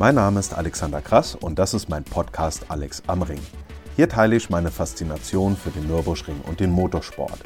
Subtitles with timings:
[0.00, 3.42] Mein Name ist Alexander Krass und das ist mein Podcast Alex am Ring.
[3.96, 7.40] Hier teile ich meine Faszination für den Nürburgring und den Motorsport.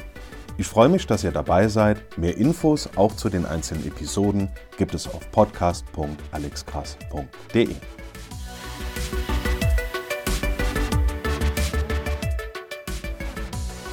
[0.57, 2.17] Ich freue mich, dass ihr dabei seid.
[2.17, 7.75] Mehr Infos auch zu den einzelnen Episoden gibt es auf podcast.alexkrass.de.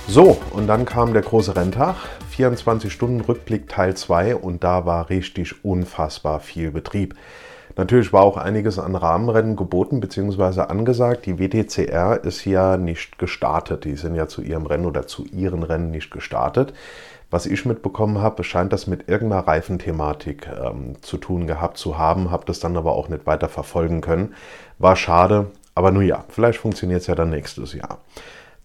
[0.06, 1.96] So, und dann kam der große Renntag,
[2.30, 7.16] 24 Stunden Rückblick Teil 2 und da war richtig unfassbar viel Betrieb.
[7.76, 10.62] Natürlich war auch einiges an Rahmenrennen geboten bzw.
[10.62, 11.26] angesagt.
[11.26, 13.84] Die WTCR ist ja nicht gestartet.
[13.84, 16.74] Die sind ja zu ihrem Rennen oder zu ihren Rennen nicht gestartet.
[17.30, 22.30] Was ich mitbekommen habe, scheint das mit irgendeiner Reifenthematik ähm, zu tun gehabt zu haben,
[22.30, 24.34] habe das dann aber auch nicht weiter verfolgen können.
[24.78, 28.00] War schade, aber nun ja, vielleicht funktioniert es ja dann nächstes Jahr.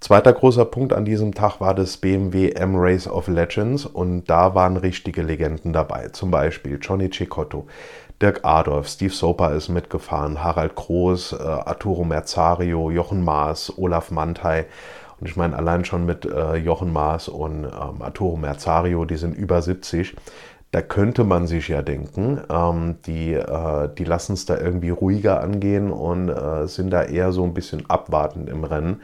[0.01, 4.77] Zweiter großer Punkt an diesem Tag war das BMW M-Race of Legends und da waren
[4.77, 6.09] richtige Legenden dabei.
[6.09, 7.65] Zum Beispiel Johnny Cicotto,
[8.21, 14.65] Dirk Adolf, Steve Soper ist mitgefahren, Harald Groß, äh, Arturo Merzario, Jochen Maas, Olaf Mantei.
[15.19, 19.35] Und ich meine, allein schon mit äh, Jochen Maas und ähm, Arturo Merzario, die sind
[19.35, 20.15] über 70.
[20.71, 25.41] Da könnte man sich ja denken, ähm, die, äh, die lassen es da irgendwie ruhiger
[25.41, 29.01] angehen und äh, sind da eher so ein bisschen abwartend im Rennen.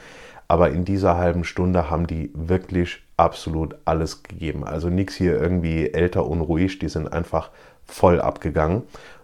[0.48, 4.64] Aber in dieser halben Stunde haben die wirklich absolut alles gegeben.
[4.66, 7.50] Also nichts hier irgendwie älter unruhig, die sind einfach
[7.88, 8.84] voll abgegangen.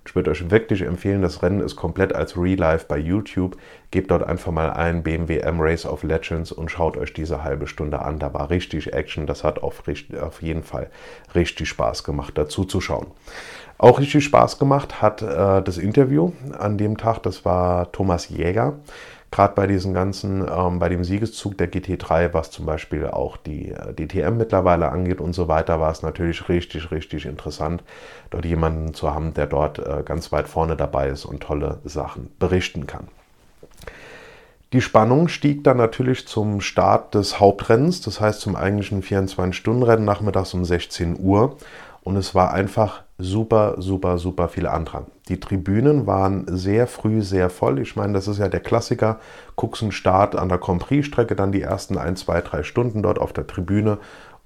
[0.09, 3.57] Ich würde euch wirklich empfehlen, das Rennen ist komplett als Real Life bei YouTube.
[3.91, 7.67] Gebt dort einfach mal ein BMW M Race of Legends und schaut euch diese halbe
[7.67, 8.17] Stunde an.
[8.17, 9.27] Da war richtig Action.
[9.27, 9.83] Das hat auf,
[10.19, 10.89] auf jeden Fall
[11.35, 13.07] richtig Spaß gemacht, dazu zu schauen.
[13.77, 17.21] Auch richtig Spaß gemacht hat äh, das Interview an dem Tag.
[17.21, 18.79] Das war Thomas Jäger
[19.31, 23.71] gerade bei diesen ganzen, ähm, bei dem Siegeszug der GT3, was zum Beispiel auch die
[23.71, 27.83] äh, DTM mittlerweile angeht und so weiter, war es natürlich richtig, richtig interessant,
[28.29, 32.31] dort jemanden zu haben, der dort äh, ganz weit vorne dabei ist und tolle Sachen
[32.39, 33.07] berichten kann.
[34.71, 40.53] Die Spannung stieg dann natürlich zum Start des Hauptrennens, das heißt zum eigentlichen 24-Stunden-Rennen nachmittags
[40.53, 41.57] um 16 Uhr.
[42.09, 45.11] Und es war einfach super, super, super viel Andrang.
[45.27, 47.77] Die Tribünen waren sehr früh sehr voll.
[47.77, 49.19] Ich meine, das ist ja der Klassiker.
[49.55, 53.31] Guckst einen Start an der Compris-Strecke, dann die ersten ein, zwei, drei Stunden dort auf
[53.31, 53.99] der Tribüne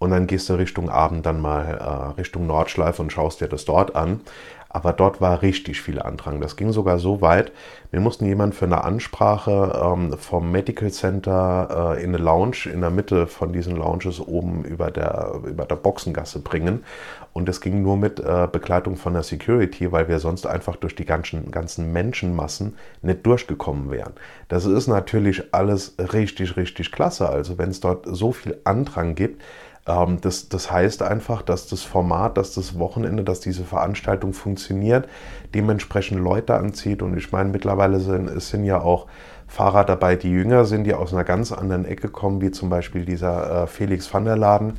[0.03, 3.63] und dann gehst du Richtung Abend dann mal äh, Richtung Nordschleife und schaust dir das
[3.63, 4.19] dort an.
[4.67, 6.41] Aber dort war richtig viel Andrang.
[6.41, 7.53] Das ging sogar so weit,
[7.91, 12.81] wir mussten jemanden für eine Ansprache ähm, vom Medical Center äh, in eine Lounge, in
[12.81, 16.83] der Mitte von diesen Lounges oben über der, über der Boxengasse bringen.
[17.31, 20.95] Und es ging nur mit äh, Begleitung von der Security, weil wir sonst einfach durch
[20.95, 24.13] die ganzen, ganzen Menschenmassen nicht durchgekommen wären.
[24.49, 27.29] Das ist natürlich alles richtig, richtig klasse.
[27.29, 29.41] Also wenn es dort so viel Andrang gibt,
[29.87, 35.07] ähm, das, das heißt einfach, dass das Format, dass das Wochenende, dass diese Veranstaltung funktioniert,
[35.53, 37.01] dementsprechend Leute anzieht.
[37.01, 39.07] Und ich meine, mittlerweile sind, es sind ja auch
[39.47, 43.05] Fahrer dabei, die jünger sind, die aus einer ganz anderen Ecke kommen, wie zum Beispiel
[43.05, 44.73] dieser äh, Felix van der Laden.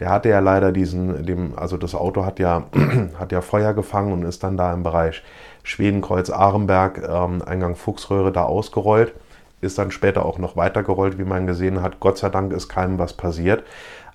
[0.00, 2.64] Der hatte ja leider diesen, dem, also das Auto hat ja,
[3.18, 5.22] hat ja Feuer gefangen und ist dann da im Bereich
[5.62, 9.14] Schwedenkreuz Ahrenberg, ähm, Eingang Fuchsröhre da ausgerollt.
[9.62, 11.98] Ist dann später auch noch weitergerollt, wie man gesehen hat.
[11.98, 13.64] Gott sei Dank ist keinem was passiert.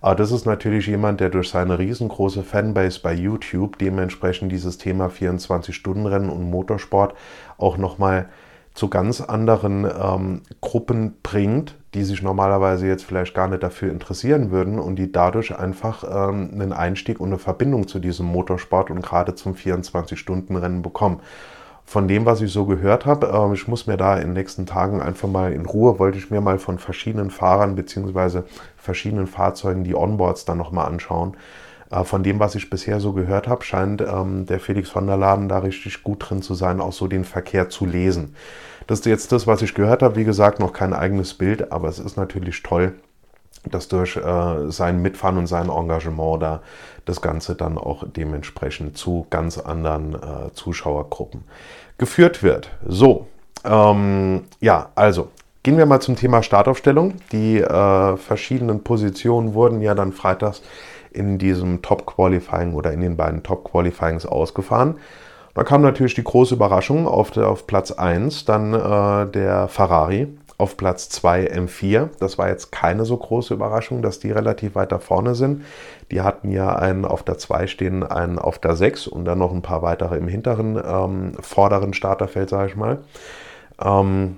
[0.01, 5.07] Aber das ist natürlich jemand, der durch seine riesengroße Fanbase bei YouTube dementsprechend dieses Thema
[5.07, 7.13] 24-Stunden-Rennen und Motorsport
[7.57, 8.27] auch nochmal
[8.73, 14.49] zu ganz anderen ähm, Gruppen bringt, die sich normalerweise jetzt vielleicht gar nicht dafür interessieren
[14.49, 19.01] würden und die dadurch einfach ähm, einen Einstieg und eine Verbindung zu diesem Motorsport und
[19.01, 21.21] gerade zum 24-Stunden-Rennen bekommen
[21.91, 24.65] von dem, was ich so gehört habe, äh, ich muss mir da in den nächsten
[24.65, 28.43] Tagen einfach mal in Ruhe, wollte ich mir mal von verschiedenen Fahrern bzw.
[28.77, 31.35] verschiedenen Fahrzeugen die Onboards dann nochmal anschauen.
[31.89, 35.17] Äh, von dem, was ich bisher so gehört habe, scheint ähm, der Felix von der
[35.17, 38.35] Laden da richtig gut drin zu sein, auch so den Verkehr zu lesen.
[38.87, 40.15] Das ist jetzt das, was ich gehört habe.
[40.15, 42.93] Wie gesagt, noch kein eigenes Bild, aber es ist natürlich toll,
[43.69, 46.61] dass durch äh, sein Mitfahren und sein Engagement da
[47.05, 51.43] das Ganze dann auch dementsprechend zu ganz anderen äh, Zuschauergruppen
[51.97, 52.69] geführt wird.
[52.87, 53.27] So,
[53.63, 55.29] ähm, ja, also
[55.63, 57.15] gehen wir mal zum Thema Startaufstellung.
[57.31, 60.61] Die äh, verschiedenen Positionen wurden ja dann freitags
[61.11, 64.95] in diesem Top-Qualifying oder in den beiden Top-Qualifyings ausgefahren.
[65.53, 70.27] Da kam natürlich die große Überraschung auf, der, auf Platz 1, dann äh, der Ferrari
[70.61, 72.09] auf Platz 2 M4.
[72.19, 75.65] Das war jetzt keine so große Überraschung, dass die relativ weiter vorne sind.
[76.11, 79.51] Die hatten ja einen auf der 2 stehen, einen auf der 6 und dann noch
[79.51, 82.99] ein paar weitere im hinteren, ähm, vorderen Starterfeld, sage ich mal.
[83.83, 84.37] Ähm,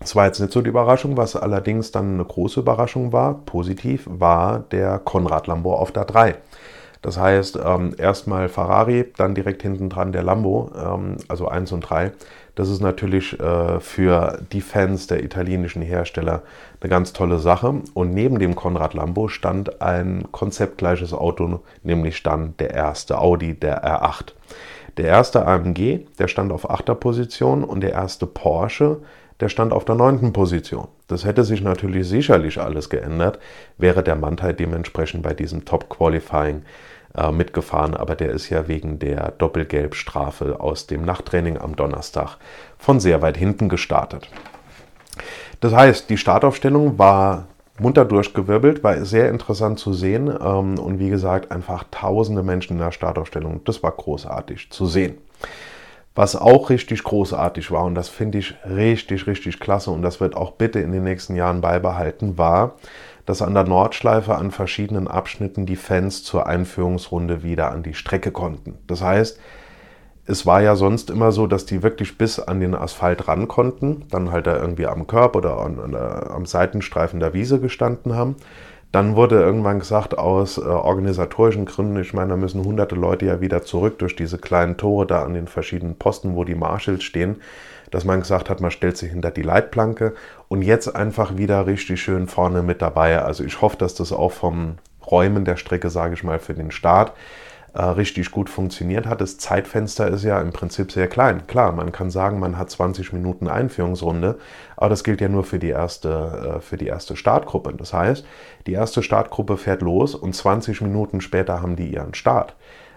[0.00, 4.08] das war jetzt nicht so die Überraschung, was allerdings dann eine große Überraschung war, positiv,
[4.10, 6.34] war der Konrad Lambo auf der 3.
[7.00, 11.82] Das heißt, ähm, erstmal Ferrari, dann direkt hinten dran der Lambo, ähm, also 1 und
[11.82, 12.12] 3.
[12.54, 16.42] Das ist natürlich äh, für die Fans der italienischen Hersteller
[16.80, 17.82] eine ganz tolle Sache.
[17.94, 23.84] Und neben dem Konrad Lambo stand ein konzeptgleiches Auto, nämlich dann der erste Audi, der
[23.84, 24.34] R8.
[24.96, 26.98] Der erste AMG, der stand auf 8.
[27.00, 28.98] Position und der erste Porsche,
[29.40, 30.32] der stand auf der 9.
[30.32, 30.86] Position.
[31.08, 33.40] Das hätte sich natürlich sicherlich alles geändert,
[33.76, 36.62] wäre der Mantai dementsprechend bei diesem Top Qualifying
[37.16, 42.38] äh, mitgefahren, aber der ist ja wegen der Doppelgelbstrafe aus dem Nachttraining am Donnerstag
[42.78, 44.28] von sehr weit hinten gestartet.
[45.60, 47.46] Das heißt, die Startaufstellung war
[47.78, 52.78] munter durchgewirbelt, war sehr interessant zu sehen ähm, und wie gesagt, einfach tausende Menschen in
[52.80, 53.62] der Startaufstellung.
[53.64, 55.18] Das war großartig zu sehen.
[56.16, 60.36] Was auch richtig großartig war, und das finde ich richtig, richtig klasse, und das wird
[60.36, 62.76] auch bitte in den nächsten Jahren beibehalten, war,
[63.26, 68.30] dass an der Nordschleife an verschiedenen Abschnitten die Fans zur Einführungsrunde wieder an die Strecke
[68.30, 68.78] konnten.
[68.86, 69.38] Das heißt,
[70.26, 74.04] es war ja sonst immer so, dass die wirklich bis an den Asphalt ran konnten,
[74.10, 78.36] dann halt da irgendwie am Körb oder an, an, am Seitenstreifen der Wiese gestanden haben.
[78.90, 83.40] Dann wurde irgendwann gesagt, aus äh, organisatorischen Gründen, ich meine, da müssen hunderte Leute ja
[83.40, 87.36] wieder zurück durch diese kleinen Tore da an den verschiedenen Posten, wo die Marshals stehen,
[87.94, 90.14] dass man gesagt hat, man stellt sich hinter die Leitplanke
[90.48, 93.22] und jetzt einfach wieder richtig schön vorne mit dabei.
[93.22, 96.72] Also ich hoffe, dass das auch vom Räumen der Strecke, sage ich mal, für den
[96.72, 97.12] Start
[97.72, 99.20] äh, richtig gut funktioniert hat.
[99.20, 101.46] Das Zeitfenster ist ja im Prinzip sehr klein.
[101.46, 104.38] Klar, man kann sagen, man hat 20 Minuten Einführungsrunde,
[104.76, 107.74] aber das gilt ja nur für die erste, äh, für die erste Startgruppe.
[107.74, 108.26] Das heißt,
[108.66, 112.56] die erste Startgruppe fährt los und 20 Minuten später haben die ihren Start.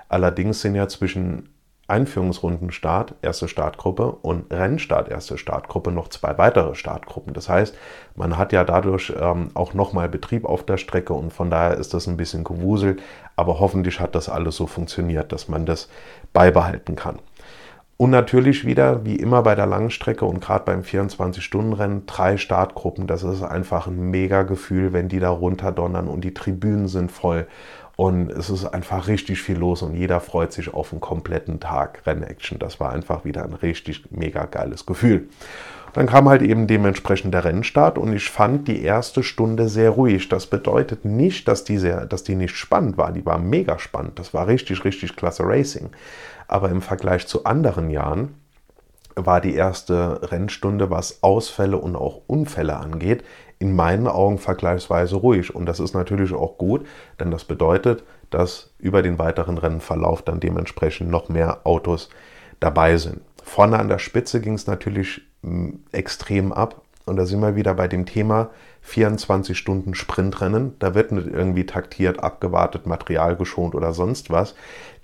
[0.09, 1.49] Allerdings sind ja zwischen
[1.87, 7.33] Einführungsrundenstart, erste Startgruppe und Rennstart, erste Startgruppe, noch zwei weitere Startgruppen.
[7.33, 7.75] Das heißt,
[8.15, 11.93] man hat ja dadurch ähm, auch nochmal Betrieb auf der Strecke und von daher ist
[11.93, 13.01] das ein bisschen gewuselt,
[13.35, 15.89] aber hoffentlich hat das alles so funktioniert, dass man das
[16.33, 17.19] beibehalten kann.
[17.99, 23.07] Und natürlich wieder, wie immer bei der Langstrecke und gerade beim 24-Stunden-Rennen, drei Startgruppen.
[23.07, 27.47] Das ist einfach ein mega Gefühl, wenn die da runterdonnern und die Tribünen sind voll.
[27.97, 32.05] Und es ist einfach richtig viel los und jeder freut sich auf einen kompletten Tag
[32.05, 32.59] Rennaction.
[32.59, 35.29] Das war einfach wieder ein richtig mega geiles Gefühl.
[35.93, 40.29] Dann kam halt eben dementsprechend der Rennstart und ich fand die erste Stunde sehr ruhig.
[40.29, 43.11] Das bedeutet nicht, dass die, sehr, dass die nicht spannend war.
[43.11, 44.19] Die war mega spannend.
[44.19, 45.89] Das war richtig, richtig klasse Racing.
[46.47, 48.35] Aber im Vergleich zu anderen Jahren
[49.25, 53.23] war die erste Rennstunde, was Ausfälle und auch Unfälle angeht,
[53.59, 55.53] in meinen Augen vergleichsweise ruhig.
[55.55, 56.85] Und das ist natürlich auch gut,
[57.19, 62.09] denn das bedeutet, dass über den weiteren Rennenverlauf dann dementsprechend noch mehr Autos
[62.59, 63.21] dabei sind.
[63.43, 66.81] Vorne an der Spitze ging es natürlich hm, extrem ab.
[67.05, 68.49] Und da sind wir wieder bei dem Thema
[68.81, 70.75] 24 Stunden Sprintrennen.
[70.79, 74.55] Da wird nicht irgendwie taktiert, abgewartet, Material geschont oder sonst was.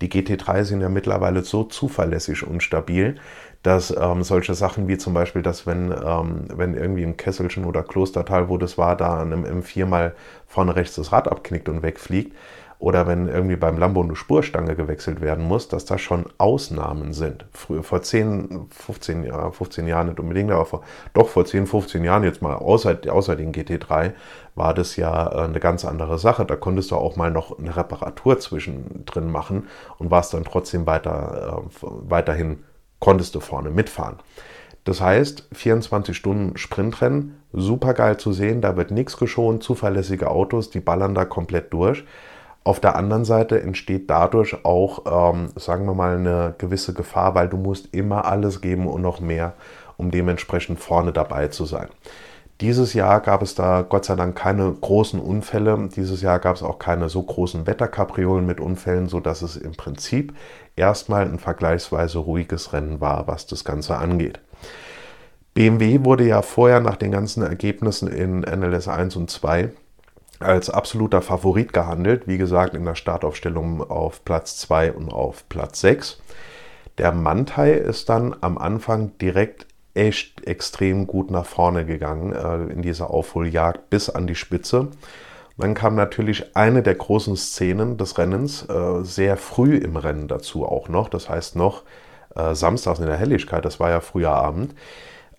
[0.02, 3.16] Die GT3 sind ja mittlerweile so zuverlässig und stabil,
[3.64, 7.82] dass ähm, solche Sachen wie zum Beispiel, dass wenn, ähm, wenn irgendwie im Kesselchen oder
[7.82, 10.16] Klostertal, wo das war, da an einem M4 mal
[10.48, 12.36] vorne rechts das Rad abknickt und wegfliegt,
[12.84, 17.46] oder wenn irgendwie beim Lambo eine Spurstange gewechselt werden muss, dass das schon Ausnahmen sind.
[17.54, 20.84] Früher, vor 10, 15, ja, 15 Jahren nicht unbedingt, aber vor,
[21.14, 24.12] doch vor 10, 15 Jahren jetzt mal außer, außer den GT3
[24.56, 26.46] war das ja äh, eine ganz andere Sache.
[26.46, 31.64] Da konntest du auch mal noch eine Reparatur zwischendrin machen und warst dann trotzdem weiter,
[31.64, 32.66] äh, weiterhin
[33.04, 34.16] konntest du vorne mitfahren.
[34.86, 40.70] Das heißt, 24 Stunden Sprintrennen, super geil zu sehen, da wird nichts geschont, zuverlässige Autos,
[40.70, 42.06] die ballern da komplett durch.
[42.64, 47.50] Auf der anderen Seite entsteht dadurch auch, ähm, sagen wir mal, eine gewisse Gefahr, weil
[47.50, 49.56] du musst immer alles geben und noch mehr,
[49.98, 51.90] um dementsprechend vorne dabei zu sein.
[52.64, 55.90] Dieses Jahr gab es da Gott sei Dank keine großen Unfälle.
[55.94, 60.34] Dieses Jahr gab es auch keine so großen Wetterkapriolen mit Unfällen, sodass es im Prinzip
[60.78, 64.40] erstmal ein vergleichsweise ruhiges Rennen war, was das Ganze angeht.
[65.54, 69.68] BMW wurde ja vorher nach den ganzen Ergebnissen in NLS 1 und 2
[70.40, 72.30] als absoluter Favorit gehandelt.
[72.30, 76.22] Wie gesagt, in der Startaufstellung auf Platz 2 und auf Platz 6.
[76.98, 82.82] Der Mantai ist dann am Anfang direkt echt extrem gut nach vorne gegangen äh, in
[82.82, 84.90] dieser Aufholjagd bis an die Spitze.
[85.58, 90.66] Dann kam natürlich eine der großen Szenen des Rennens äh, sehr früh im Rennen dazu
[90.66, 91.10] auch noch.
[91.10, 91.84] Das heißt noch
[92.36, 94.74] äh, samstags in der Helligkeit, das war ja früher Abend,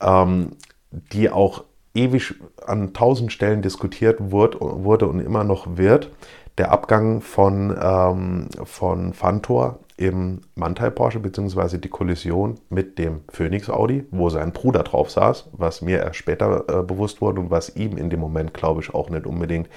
[0.00, 0.52] ähm,
[0.90, 2.34] die auch ewig
[2.64, 6.10] an tausend Stellen diskutiert wurde, wurde und immer noch wird.
[6.58, 13.70] Der Abgang von, ähm, von Fantor im Mantai Porsche beziehungsweise die Kollision mit dem Phoenix
[13.70, 17.76] Audi, wo sein Bruder drauf saß, was mir erst später äh, bewusst wurde und was
[17.76, 19.68] ihm in dem Moment, glaube ich, auch nicht unbedingt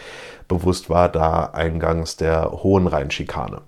[0.48, 3.62] bewusst war, da eingangs der Hohenrhein-Schikane.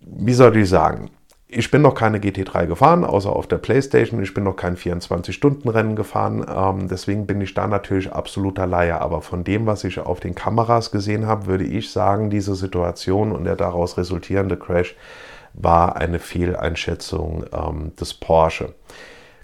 [0.00, 1.10] Wie soll ich sagen?
[1.54, 4.22] Ich bin noch keine GT3 gefahren, außer auf der Playstation.
[4.22, 6.46] Ich bin noch kein 24-Stunden-Rennen gefahren.
[6.48, 8.98] Ähm, deswegen bin ich da natürlich absoluter Laie.
[8.98, 13.32] Aber von dem, was ich auf den Kameras gesehen habe, würde ich sagen, diese Situation
[13.32, 14.96] und der daraus resultierende Crash
[15.52, 18.72] war eine Fehleinschätzung ähm, des Porsche.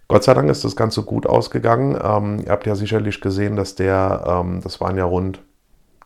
[0.08, 1.94] Gott sei Dank ist das Ganze gut ausgegangen.
[2.02, 5.40] Ähm, ihr habt ja sicherlich gesehen, dass der, ähm, das waren ja rund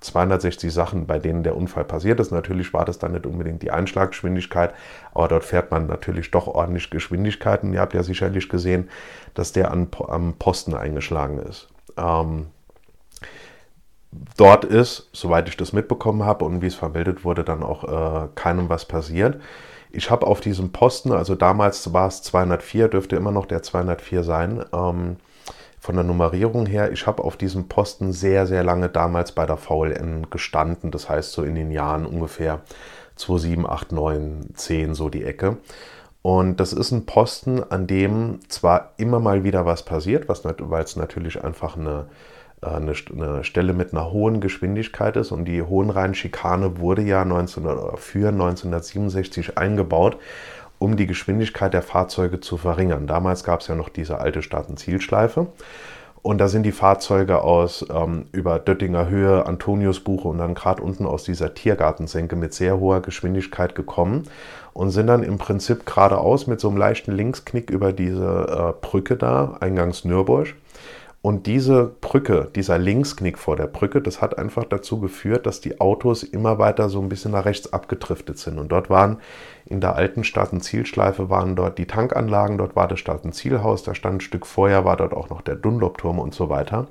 [0.02, 2.30] 260 Sachen, bei denen der Unfall passiert ist.
[2.30, 4.75] Natürlich war das dann nicht unbedingt die Einschlaggeschwindigkeit,
[5.14, 7.73] aber dort fährt man natürlich doch ordentlich Geschwindigkeiten.
[7.73, 8.88] Ihr habt ja sicherlich gesehen,
[9.35, 11.68] dass der an, am Posten eingeschlagen ist.
[11.97, 12.47] Ähm,
[14.37, 18.28] dort ist, soweit ich das mitbekommen habe und wie es vermeldet wurde, dann auch äh,
[18.35, 19.40] keinem was passiert.
[19.90, 24.25] Ich habe auf diesem Posten, also damals war es 204, dürfte immer noch der 204
[24.25, 25.16] sein, ähm,
[25.83, 29.57] von der Nummerierung her, ich habe auf diesem Posten sehr, sehr lange damals bei der
[29.57, 30.93] VLN gestanden.
[30.93, 32.61] Das heißt so in den Jahren ungefähr
[33.17, 35.57] 2, 7, 8, 9, 10, so die Ecke.
[36.23, 40.95] Und das ist ein Posten, an dem zwar immer mal wieder was passiert, weil es
[40.95, 42.07] natürlich einfach eine,
[42.62, 47.65] äh, eine, eine, Stelle mit einer hohen Geschwindigkeit ist und die Hohenrhein-Schikane wurde ja 19,
[47.97, 50.17] für 1967 eingebaut
[50.83, 53.07] um die Geschwindigkeit der Fahrzeuge zu verringern.
[53.07, 54.69] Damals gab es ja noch diese alte Start-
[56.23, 61.07] Und da sind die Fahrzeuge aus ähm, über Döttinger Höhe, Antoniusbuche und dann gerade unten
[61.07, 64.25] aus dieser Tiergartensenke mit sehr hoher Geschwindigkeit gekommen
[64.73, 69.17] und sind dann im Prinzip geradeaus mit so einem leichten Linksknick über diese äh, Brücke
[69.17, 70.55] da, eingangs Nürburg.
[71.23, 75.81] Und diese Brücke, dieser Linksknick vor der Brücke, das hat einfach dazu geführt, dass die
[75.81, 78.59] Autos immer weiter so ein bisschen nach rechts abgedriftet sind.
[78.59, 79.19] Und dort waren
[79.73, 83.95] in der alten Start-und-Zielschleife waren dort die Tankanlagen, dort war das Start- und Zielhaus, da
[83.95, 86.88] stand ein Stück vorher, war dort auch noch der Dunlop-Turm und so weiter.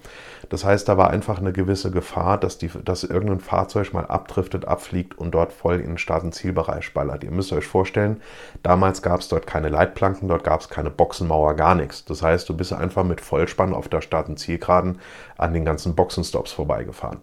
[0.50, 4.65] Das heißt, da war einfach eine gewisse Gefahr, dass, die, dass irgendein Fahrzeug mal abdriftet,
[4.65, 7.23] abfliegt und dort voll in den Start- und Zielbereich ballert.
[7.23, 8.19] Ihr müsst euch vorstellen,
[8.63, 12.03] damals gab es dort keine Leitplanken, dort gab es keine Boxenmauer, gar nichts.
[12.03, 15.00] Das heißt, du bist einfach mit Vollspann auf der Start- und Zielgeraden
[15.38, 17.19] an den ganzen Boxenstops vorbeigefahren.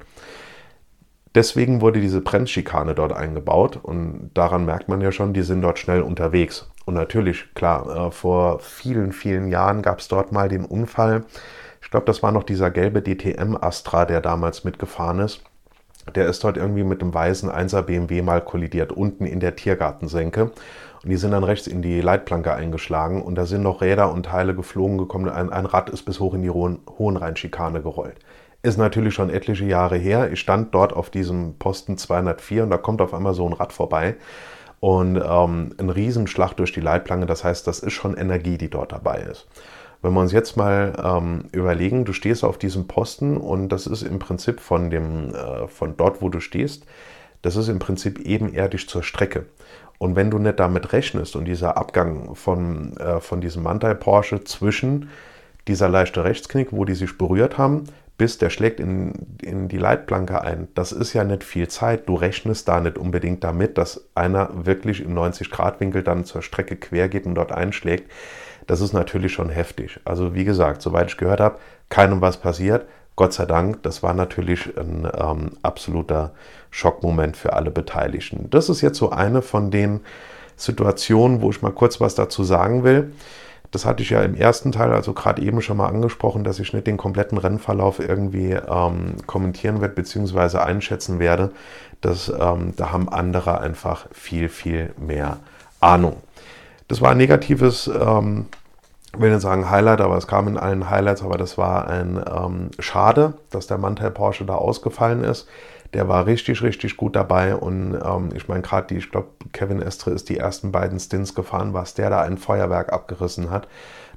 [1.39, 5.79] Deswegen wurde diese Bremsschikane dort eingebaut und daran merkt man ja schon, die sind dort
[5.79, 6.69] schnell unterwegs.
[6.85, 11.27] Und natürlich, klar, äh, vor vielen, vielen Jahren gab es dort mal den Unfall.
[11.81, 15.45] Ich glaube, das war noch dieser gelbe DTM Astra, der damals mitgefahren ist.
[16.13, 20.51] Der ist dort irgendwie mit dem weißen 1er BMW mal kollidiert, unten in der Tiergartensenke.
[21.05, 24.27] Und die sind dann rechts in die Leitplanke eingeschlagen und da sind noch Räder und
[24.27, 25.29] Teile geflogen gekommen.
[25.29, 28.17] Ein, ein Rad ist bis hoch in die Hohenrheinschikane gerollt.
[28.63, 30.33] Ist natürlich schon etliche Jahre her.
[30.33, 33.73] Ich stand dort auf diesem Posten 204 und da kommt auf einmal so ein Rad
[33.73, 34.17] vorbei
[34.81, 37.27] und ähm, ein Riesenschlag durch die Leitplanke.
[37.27, 39.47] Das heißt, das ist schon Energie, die dort dabei ist.
[40.03, 44.03] Wenn wir uns jetzt mal ähm, überlegen, du stehst auf diesem Posten und das ist
[44.03, 46.85] im Prinzip von, dem, äh, von dort, wo du stehst,
[47.43, 49.47] das ist im Prinzip ebenerdig zur Strecke.
[49.99, 54.45] Und wenn du nicht damit rechnest und dieser Abgang von, äh, von diesem Mantai Porsche
[54.45, 55.11] zwischen
[55.67, 57.85] dieser leichte Rechtsknick, wo die sich berührt haben,
[58.19, 62.09] bis der schlägt in, in die Leitplanke ein, das ist ja nicht viel Zeit.
[62.09, 67.09] Du rechnest da nicht unbedingt damit, dass einer wirklich im 90-Grad-Winkel dann zur Strecke quer
[67.09, 68.11] geht und dort einschlägt.
[68.67, 70.01] Das ist natürlich schon heftig.
[70.05, 71.59] Also wie gesagt, soweit ich gehört habe,
[71.89, 72.87] keinem was passiert.
[73.15, 76.33] Gott sei Dank, das war natürlich ein ähm, absoluter
[76.71, 78.51] Schockmoment für alle Beteiligten.
[78.51, 80.01] Das ist jetzt so eine von den
[80.57, 83.13] Situationen, wo ich mal kurz was dazu sagen will.
[83.71, 86.73] Das hatte ich ja im ersten Teil, also gerade eben schon mal angesprochen, dass ich
[86.73, 90.59] nicht den kompletten Rennverlauf irgendwie ähm, kommentieren werde bzw.
[90.59, 91.53] einschätzen werde.
[92.01, 95.39] Das, ähm, da haben andere einfach viel, viel mehr
[95.81, 96.17] Ahnung.
[96.89, 98.47] Das war ein negatives, ähm,
[99.15, 102.23] ich will nicht sagen Highlight, aber es kam in allen Highlights, aber das war ein
[102.27, 105.47] ähm, Schade, dass der Mantel Porsche da ausgefallen ist
[105.95, 107.55] der war richtig, richtig gut dabei.
[107.55, 111.35] Und ähm, ich meine, gerade die, ich glaube, Kevin Estre ist die ersten beiden Stints
[111.35, 113.69] gefahren, was der da ein Feuerwerk abgerissen hat.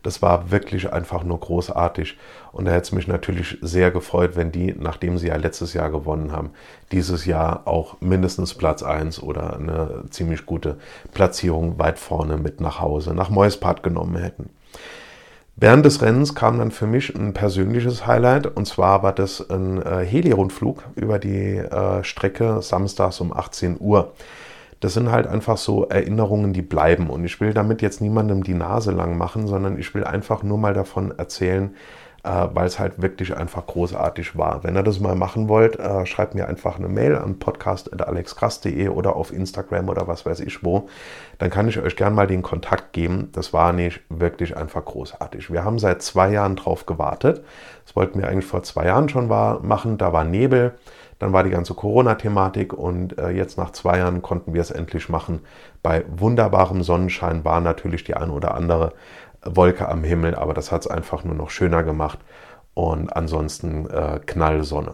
[0.03, 2.17] Das war wirklich einfach nur großartig.
[2.51, 5.91] Und da hätte es mich natürlich sehr gefreut, wenn die, nachdem sie ja letztes Jahr
[5.91, 6.51] gewonnen haben,
[6.91, 10.77] dieses Jahr auch mindestens Platz 1 oder eine ziemlich gute
[11.13, 14.49] Platzierung weit vorne mit nach Hause, nach Meuspart genommen hätten.
[15.55, 19.81] Während des Rennens kam dann für mich ein persönliches Highlight und zwar war das ein
[19.81, 24.13] äh, Heli-Rundflug über die äh, Strecke samstags um 18 Uhr.
[24.79, 28.55] Das sind halt einfach so Erinnerungen, die bleiben und ich will damit jetzt niemandem die
[28.55, 31.75] Nase lang machen, sondern ich will einfach nur mal davon erzählen,
[32.23, 34.63] äh, weil es halt wirklich einfach großartig war.
[34.63, 39.15] Wenn ihr das mal machen wollt, äh, schreibt mir einfach eine Mail an podcast.alexkrass.de oder
[39.15, 40.87] auf Instagram oder was weiß ich wo.
[41.39, 43.29] Dann kann ich euch gerne mal den Kontakt geben.
[43.31, 45.51] Das war nicht wirklich einfach großartig.
[45.51, 47.43] Wir haben seit zwei Jahren drauf gewartet.
[47.85, 49.97] Das wollten wir eigentlich vor zwei Jahren schon machen.
[49.97, 50.75] Da war Nebel.
[51.17, 55.07] Dann war die ganze Corona-Thematik und äh, jetzt nach zwei Jahren konnten wir es endlich
[55.07, 55.41] machen.
[55.83, 58.93] Bei wunderbarem Sonnenschein war natürlich die eine oder andere
[59.43, 62.19] Wolke am Himmel, aber das hat es einfach nur noch schöner gemacht
[62.74, 64.93] und ansonsten äh, Knallsonne.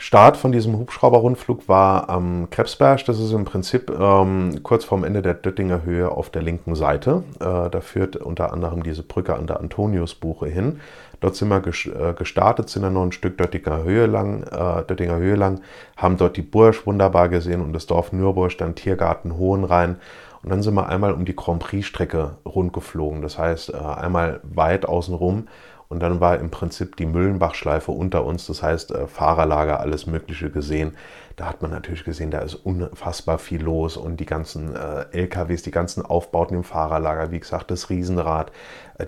[0.00, 3.04] Start von diesem Hubschrauberrundflug war am Krebsberg.
[3.06, 7.24] Das ist im Prinzip ähm, kurz vorm Ende der Döttinger Höhe auf der linken Seite.
[7.40, 10.78] Äh, da führt unter anderem diese Brücke an der Antoniusbuche hin.
[11.18, 15.16] Dort sind wir äh, gestartet, sind dann noch ein Stück Döttinger Höhe lang, äh, Döttinger
[15.16, 15.62] Höhe lang,
[15.96, 19.96] haben dort die Bursch wunderbar gesehen und das Dorf Nürburg, dann Tiergarten Hohenrhein.
[20.42, 23.22] Und dann sind wir einmal um die Grand Prix-Strecke rund geflogen.
[23.22, 25.46] Das heißt, äh, einmal weit außenrum
[25.88, 30.50] und dann war im Prinzip die Müllenbachschleife unter uns, das heißt äh, Fahrerlager, alles Mögliche
[30.50, 30.94] gesehen.
[31.36, 35.62] Da hat man natürlich gesehen, da ist unfassbar viel los und die ganzen äh, LKWs,
[35.62, 38.52] die ganzen Aufbauten im Fahrerlager, wie gesagt, das Riesenrad,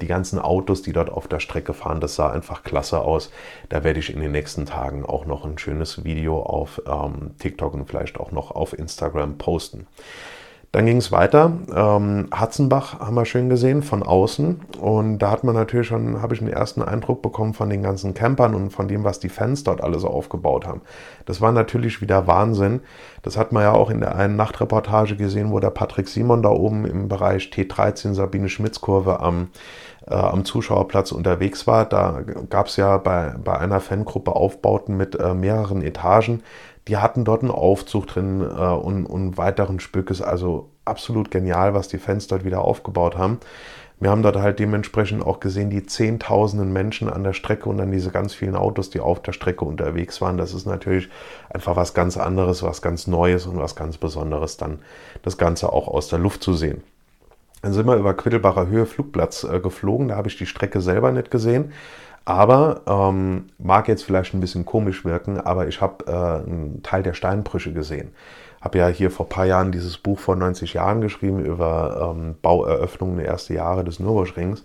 [0.01, 3.31] die ganzen Autos, die dort auf der Strecke fahren, das sah einfach klasse aus.
[3.69, 7.75] Da werde ich in den nächsten Tagen auch noch ein schönes Video auf ähm, TikTok
[7.75, 9.87] und vielleicht auch noch auf Instagram posten.
[10.73, 11.53] Dann ging es weiter.
[11.75, 14.61] Ähm, Hatzenbach haben wir schön gesehen von außen.
[14.79, 18.15] Und da hat man natürlich schon, habe ich einen ersten Eindruck bekommen von den ganzen
[18.15, 20.81] Campern und von dem, was die Fans dort alles aufgebaut haben.
[21.27, 22.83] Das war natürlich wieder Wahnsinn.
[23.23, 26.51] Das hat man ja auch in der einen Nachtreportage gesehen, wo der Patrick Simon da
[26.51, 29.49] oben im Bereich T13 Sabine Schmitz Kurve am,
[30.07, 31.85] äh, am Zuschauerplatz unterwegs war.
[31.85, 36.45] Da gab es ja bei, bei einer Fangruppe Aufbauten mit äh, mehreren Etagen
[36.89, 40.23] die hatten dort einen Aufzug drin äh, und, und weiteren Spückes.
[40.23, 43.39] Also absolut genial, was die Fans dort wieder aufgebaut haben.
[44.03, 47.93] Wir haben dort halt dementsprechend auch gesehen, die Zehntausenden Menschen an der Strecke und dann
[47.93, 50.39] diese ganz vielen Autos, die auf der Strecke unterwegs waren.
[50.39, 51.11] Das ist natürlich
[51.51, 54.79] einfach was ganz anderes, was ganz Neues und was ganz Besonderes, dann
[55.21, 56.83] das Ganze auch aus der Luft zu sehen.
[57.61, 60.09] Dann sind wir über Quittelbacher Höhe Flugplatz äh, geflogen.
[60.09, 61.73] Da habe ich die Strecke selber nicht gesehen.
[62.31, 67.03] Aber ähm, mag jetzt vielleicht ein bisschen komisch wirken, aber ich habe äh, einen Teil
[67.03, 68.13] der Steinbrüche gesehen.
[68.61, 72.37] Habe ja hier vor ein paar Jahren dieses Buch vor 90 Jahren geschrieben über ähm,
[72.41, 74.63] Baueröffnungen der ersten Jahre des Nürburgrings.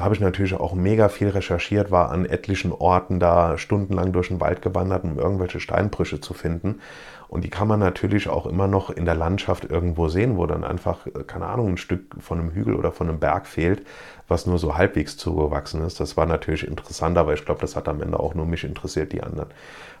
[0.00, 4.28] Da habe ich natürlich auch mega viel recherchiert, war an etlichen Orten da stundenlang durch
[4.28, 6.80] den Wald gewandert, um irgendwelche Steinbrüche zu finden.
[7.28, 10.64] Und die kann man natürlich auch immer noch in der Landschaft irgendwo sehen, wo dann
[10.64, 13.86] einfach, äh, keine Ahnung, ein Stück von einem Hügel oder von einem Berg fehlt,
[14.26, 16.00] was nur so halbwegs zugewachsen ist.
[16.00, 19.12] Das war natürlich interessant, aber ich glaube, das hat am Ende auch nur mich interessiert.
[19.12, 19.50] Die anderen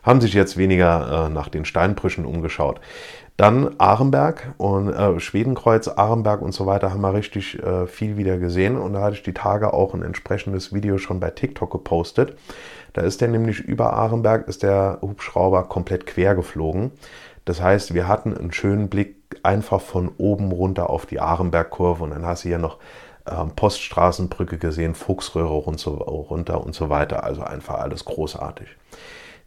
[0.02, 2.80] haben sich jetzt weniger äh, nach den Steinbrüchen umgeschaut.
[3.36, 8.36] Dann Arenberg und äh, Schwedenkreuz, Arenberg und so weiter haben wir richtig äh, viel wieder
[8.36, 8.76] gesehen.
[8.76, 12.36] Und da hatte ich die Tage auch ein entsprechendes Video schon bei TikTok gepostet.
[12.92, 16.90] Da ist der nämlich über Arenberg, ist der Hubschrauber komplett quer geflogen.
[17.44, 22.10] Das heißt, wir hatten einen schönen Blick einfach von oben runter auf die Arenbergkurve und
[22.10, 22.78] dann hast du hier noch
[23.26, 27.24] ähm, Poststraßenbrücke gesehen, Fuchsröhre runter und so weiter.
[27.24, 28.68] Also einfach alles großartig.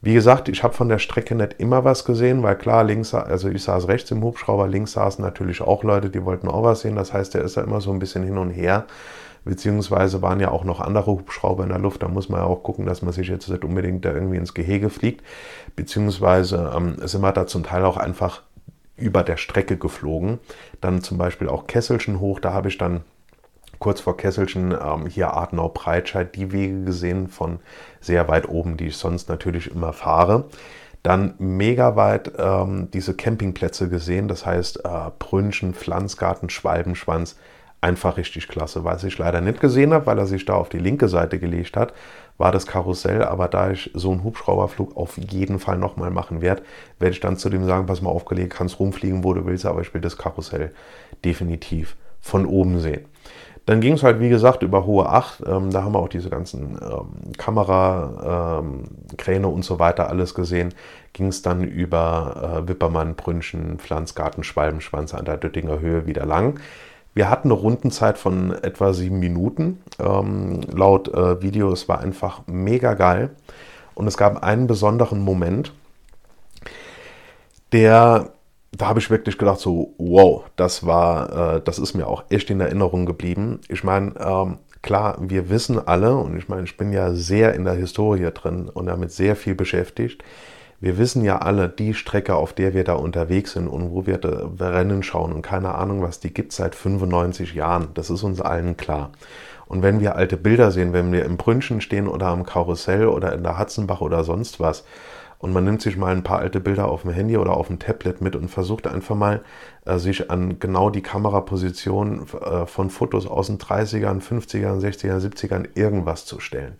[0.06, 3.48] Wie gesagt, ich habe von der Strecke nicht immer was gesehen, weil klar, links, also
[3.48, 6.98] ich saß rechts im Hubschrauber, links saßen natürlich auch Leute, die wollten auch was sehen.
[6.98, 8.86] Das heißt, der ist ja immer so ein bisschen hin und her
[9.46, 12.04] beziehungsweise waren ja auch noch andere Hubschrauber in der Luft.
[12.04, 14.54] Da muss man ja auch gucken, dass man sich jetzt nicht unbedingt da irgendwie ins
[14.54, 15.24] Gehege fliegt,
[15.78, 18.42] beziehungsweise ähm, sind wir da zum Teil auch einfach
[18.98, 20.40] über der Strecke geflogen.
[20.82, 23.06] Dann zum Beispiel auch Kesselchen hoch, da habe ich dann
[23.84, 27.60] kurz vor Kesselchen ähm, hier Adenau-Breitscheid die Wege gesehen von
[28.00, 30.46] sehr weit oben, die ich sonst natürlich immer fahre.
[31.04, 37.36] Dann mega weit ähm, diese Campingplätze gesehen, das heißt äh, Brünchen, Pflanzgarten, Schwalbenschwanz,
[37.82, 38.86] einfach richtig klasse.
[38.86, 41.76] Was ich leider nicht gesehen habe, weil er sich da auf die linke Seite gelegt
[41.76, 41.92] hat,
[42.38, 43.22] war das Karussell.
[43.26, 46.64] Aber da ich so einen Hubschrauberflug auf jeden Fall nochmal machen werde,
[47.00, 49.82] werde ich dann zu dem sagen, pass mal aufgelegt, kannst rumfliegen, wo du willst, aber
[49.82, 50.72] ich will das Karussell
[51.26, 53.04] definitiv von oben sehen.
[53.66, 55.42] Dann ging es halt, wie gesagt, über hohe Acht.
[55.46, 60.74] Ähm, da haben wir auch diese ganzen ähm, Kamerakräne ähm, und so weiter alles gesehen.
[61.14, 66.60] Ging es dann über äh, Wippermann, Brünchen, Pflanzgarten, Schwalbenschwanz an der Döttinger Höhe wieder lang.
[67.14, 69.82] Wir hatten eine Rundenzeit von etwa sieben Minuten.
[70.00, 73.30] Ähm, laut äh, Video, es war einfach mega geil.
[73.96, 75.72] Und es gab einen besonderen Moment,
[77.72, 78.30] der,
[78.76, 82.50] da habe ich wirklich gedacht, so, wow, das war, äh, das ist mir auch echt
[82.50, 83.62] in Erinnerung geblieben.
[83.68, 87.66] Ich meine, ähm, klar, wir wissen alle, und ich meine, ich bin ja sehr in
[87.66, 90.24] der Historie drin und damit sehr viel beschäftigt,
[90.80, 94.20] Wir wissen ja alle, die Strecke, auf der wir da unterwegs sind und wo wir
[94.60, 97.88] Rennen schauen und keine Ahnung was, die gibt seit 95 Jahren.
[97.94, 99.12] Das ist uns allen klar.
[99.66, 103.32] Und wenn wir alte Bilder sehen, wenn wir im Brünchen stehen oder am Karussell oder
[103.32, 104.84] in der Hatzenbach oder sonst was,
[105.44, 107.78] und man nimmt sich mal ein paar alte Bilder auf dem Handy oder auf dem
[107.78, 109.42] Tablet mit und versucht einfach mal,
[109.86, 115.68] äh, sich an genau die Kameraposition äh, von Fotos aus den 30ern, 50ern, 60ern, 70ern
[115.76, 116.76] irgendwas zu stellen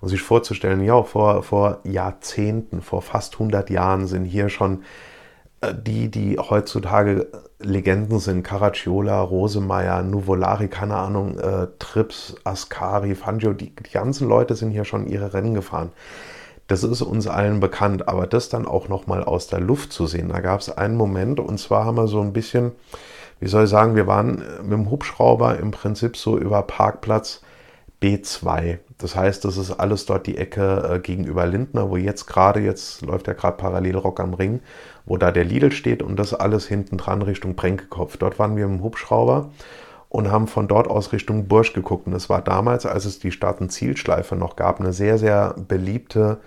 [0.00, 4.82] und sich vorzustellen, ja, vor, vor Jahrzehnten, vor fast 100 Jahren sind hier schon
[5.60, 7.28] äh, die, die heutzutage
[7.60, 14.56] Legenden sind, Caracciola, Rosemeyer, Nuvolari, keine Ahnung, äh, Trips, Ascari, Fangio, die, die ganzen Leute
[14.56, 15.92] sind hier schon ihre Rennen gefahren.
[16.70, 20.28] Das ist uns allen bekannt, aber das dann auch nochmal aus der Luft zu sehen,
[20.28, 22.70] da gab es einen Moment und zwar haben wir so ein bisschen,
[23.40, 27.42] wie soll ich sagen, wir waren mit dem Hubschrauber im Prinzip so über Parkplatz
[28.00, 28.78] B2.
[28.98, 33.02] Das heißt, das ist alles dort die Ecke äh, gegenüber Lindner, wo jetzt gerade, jetzt
[33.02, 34.60] läuft ja gerade parallel Rock am Ring,
[35.06, 38.16] wo da der Lidl steht und das alles hinten dran Richtung Brenkekopf.
[38.16, 39.50] Dort waren wir im Hubschrauber
[40.10, 42.06] und haben von dort aus Richtung Bursch geguckt.
[42.06, 45.54] Und es war damals, als es die Start- und Zielschleife noch gab, eine sehr, sehr
[45.56, 46.38] beliebte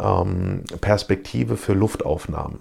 [0.00, 2.60] ähm, Perspektive für Luftaufnahmen.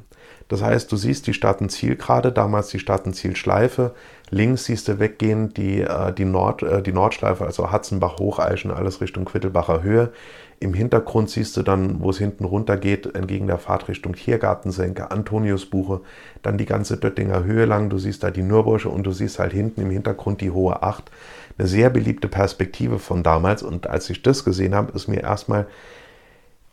[0.49, 3.95] Das heißt, du siehst die Staatenzielgerade, damals die Staatenzielschleife.
[4.33, 8.99] Links siehst du weggehend die, äh, die, Nord, äh, die Nordschleife, also Hatzenbach, Hocheichen, alles
[8.99, 10.11] Richtung Quittelbacher Höhe.
[10.59, 16.01] Im Hintergrund siehst du dann, wo es hinten runter geht, entgegen der Fahrtrichtung Tiergartensenke, Antoniusbuche,
[16.41, 17.89] dann die ganze Döttinger Höhe lang.
[17.89, 21.11] Du siehst da die Nürbursche und du siehst halt hinten im Hintergrund die Hohe Acht.
[21.57, 23.61] Eine sehr beliebte Perspektive von damals.
[23.61, 25.67] Und als ich das gesehen habe, ist mir erstmal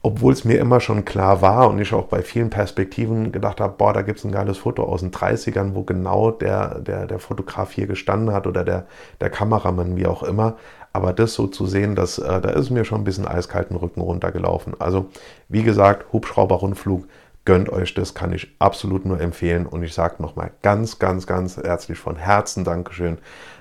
[0.02, 3.74] obwohl es mir immer schon klar war und ich auch bei vielen Perspektiven gedacht habe,
[3.76, 7.18] boah, da gibt es ein geiles Foto aus den 30ern, wo genau der, der, der
[7.18, 8.86] Fotograf hier gestanden hat oder der,
[9.20, 10.56] der Kameramann, wie auch immer.
[10.94, 14.00] Aber das so zu sehen, das, äh, da ist mir schon ein bisschen eiskalten Rücken
[14.00, 14.74] runtergelaufen.
[14.78, 15.08] Also,
[15.48, 17.06] wie gesagt, Hubschrauber-Rundflug,
[17.44, 19.66] gönnt euch das, kann ich absolut nur empfehlen.
[19.66, 23.18] Und ich sage nochmal ganz, ganz, ganz herzlich von Herzen Dankeschön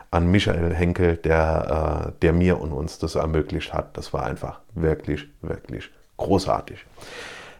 [0.10, 3.98] an Michael Henkel, der, äh, der mir und uns das ermöglicht hat.
[3.98, 6.86] Das war einfach wirklich, wirklich großartig.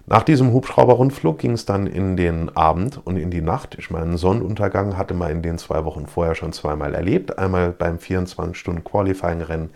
[0.06, 3.76] Nach diesem Hubschrauberrundflug ging es dann in den Abend und in die Nacht.
[3.78, 7.38] Ich meine, Sonnenuntergang hatte man in den zwei Wochen vorher schon zweimal erlebt.
[7.38, 9.70] Einmal beim 24-Stunden-Qualifying-Rennen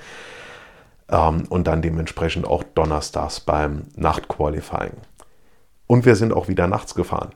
[1.12, 4.94] ähm, und dann dementsprechend auch donnerstags beim Nacht-Qualifying.
[5.86, 7.30] Und wir sind auch wieder nachts gefahren.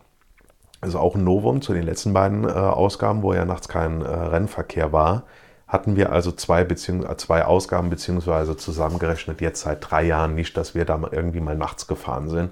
[0.82, 4.08] Ist auch ein Novum zu den letzten beiden äh, Ausgaben, wo ja nachts kein äh,
[4.08, 5.24] Rennverkehr war
[5.68, 10.56] hatten wir also zwei, Beziehungs äh, zwei Ausgaben beziehungsweise zusammengerechnet jetzt seit drei Jahren nicht,
[10.58, 12.52] dass wir da irgendwie mal nachts gefahren sind.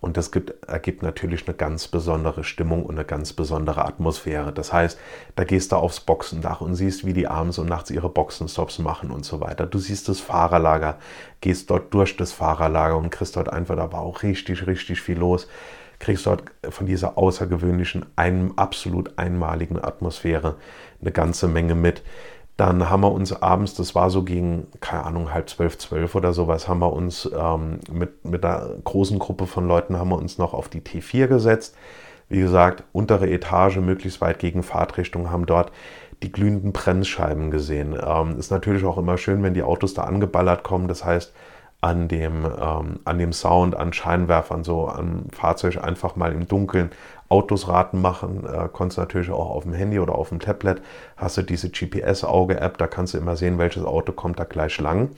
[0.00, 4.52] Und das gibt, ergibt natürlich eine ganz besondere Stimmung und eine ganz besondere Atmosphäre.
[4.52, 4.98] Das heißt,
[5.34, 9.10] da gehst du aufs Boxendach und siehst, wie die abends und nachts ihre Boxenstops machen
[9.10, 9.66] und so weiter.
[9.66, 10.98] Du siehst das Fahrerlager,
[11.40, 15.18] gehst dort durch das Fahrerlager und kriegst dort einfach, da war auch richtig, richtig viel
[15.18, 15.48] los.
[15.98, 20.54] Kriegst dort von dieser außergewöhnlichen, einem absolut einmaligen Atmosphäre
[21.00, 22.04] eine ganze Menge mit.
[22.58, 26.32] Dann haben wir uns abends, das war so gegen, keine Ahnung, halb zwölf, zwölf oder
[26.32, 30.38] sowas, haben wir uns ähm, mit, mit einer großen Gruppe von Leuten haben wir uns
[30.38, 31.76] noch auf die T4 gesetzt.
[32.28, 35.70] Wie gesagt, untere Etage, möglichst weit gegen Fahrtrichtung, haben dort
[36.24, 37.96] die glühenden Bremsscheiben gesehen.
[38.04, 40.88] Ähm, ist natürlich auch immer schön, wenn die Autos da angeballert kommen.
[40.88, 41.32] Das heißt,
[41.80, 46.90] an dem, ähm, an dem Sound, an Scheinwerfern, so am Fahrzeug einfach mal im Dunkeln
[47.28, 48.46] Autos raten machen.
[48.46, 50.82] Äh, konntest natürlich auch auf dem Handy oder auf dem Tablet.
[51.16, 55.10] Hast du diese GPS-Auge-App, da kannst du immer sehen, welches Auto kommt da gleich lang.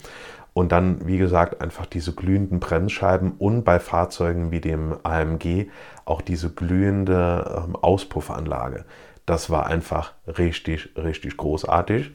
[0.53, 5.69] Und dann, wie gesagt, einfach diese glühenden Bremsscheiben und bei Fahrzeugen wie dem AMG
[6.03, 8.83] auch diese glühende ähm, Auspuffanlage.
[9.25, 12.11] Das war einfach richtig, richtig großartig.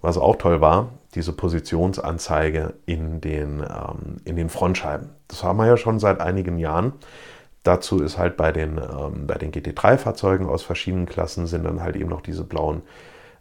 [0.00, 5.10] Was auch toll war, diese Positionsanzeige in den, ähm, in den Frontscheiben.
[5.28, 6.92] Das haben wir ja schon seit einigen Jahren.
[7.66, 11.96] Dazu ist halt bei den, ähm, bei den GT3-Fahrzeugen aus verschiedenen Klassen sind dann halt
[11.96, 12.82] eben noch diese blauen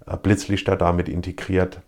[0.07, 1.79] äh, Blitzlichter damit integriert,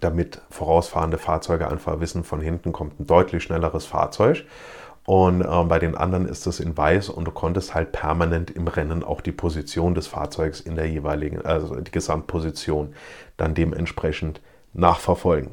[0.00, 4.44] damit vorausfahrende Fahrzeuge einfach wissen, von hinten kommt ein deutlich schnelleres Fahrzeug.
[5.06, 8.68] Und äh, bei den anderen ist es in weiß und du konntest halt permanent im
[8.68, 12.94] Rennen auch die Position des Fahrzeugs in der jeweiligen, also die Gesamtposition
[13.36, 14.40] dann dementsprechend
[14.74, 15.52] nachverfolgen.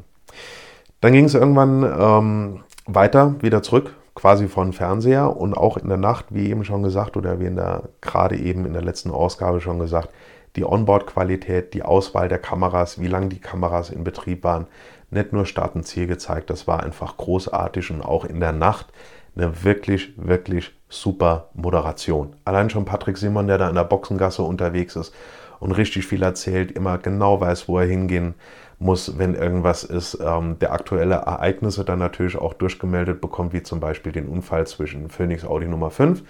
[1.00, 5.97] Dann ging es irgendwann ähm, weiter, wieder zurück, quasi von Fernseher und auch in der
[5.97, 9.62] Nacht, wie eben schon gesagt, oder wie in der gerade eben in der letzten Ausgabe
[9.62, 10.10] schon gesagt,
[10.56, 14.67] die Onboard-Qualität, die Auswahl der Kameras, wie lange die Kameras in Betrieb waren,
[15.10, 18.88] nicht nur Start und Ziel gezeigt, das war einfach großartig und auch in der Nacht
[19.36, 22.36] eine wirklich, wirklich super Moderation.
[22.43, 25.13] Allein schon Patrick Simon, der da in der Boxengasse unterwegs ist
[25.60, 28.36] und richtig viel erzählt, immer genau weiß, wo er hingehen
[28.82, 33.80] muss, wenn irgendwas ist, ähm, der aktuelle Ereignisse dann natürlich auch durchgemeldet bekommt, wie zum
[33.80, 36.24] Beispiel den Unfall zwischen Phoenix Audi Nummer 5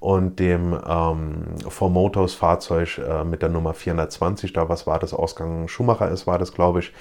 [0.00, 1.44] und dem ähm,
[1.80, 6.38] Motors Fahrzeug äh, mit der Nummer 420, da was war das, Ausgang Schumacher ist, war
[6.38, 6.92] das glaube ich.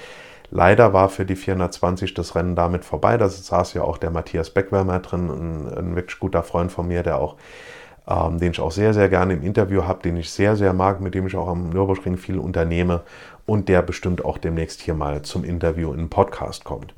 [0.49, 3.17] Leider war für die 420 das Rennen damit vorbei.
[3.17, 7.01] Da saß ja auch der Matthias Beckwärmer drin, ein, ein wirklich guter Freund von mir,
[7.01, 7.35] der auch
[8.07, 10.99] ähm, den ich auch sehr, sehr gerne im Interview habe, den ich sehr, sehr mag,
[10.99, 13.01] mit dem ich auch am Nürburgring viel unternehme
[13.45, 16.93] und der bestimmt auch demnächst hier mal zum Interview in den Podcast kommt.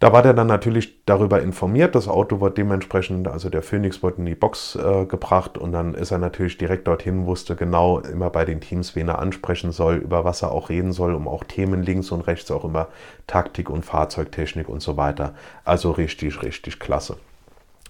[0.00, 1.94] Da war der dann natürlich darüber informiert.
[1.94, 5.92] Das Auto wurde dementsprechend, also der Phoenix wurde in die Box äh, gebracht und dann
[5.92, 9.96] ist er natürlich direkt dorthin, wusste genau immer bei den Teams, wen er ansprechen soll,
[9.96, 12.88] über was er auch reden soll, um auch Themen links und rechts auch immer
[13.26, 15.34] Taktik und Fahrzeugtechnik und so weiter.
[15.66, 17.18] Also richtig, richtig klasse.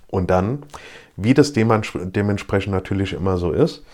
[0.08, 0.64] Und dann,
[1.14, 3.84] wie das dementsprechend natürlich immer so ist,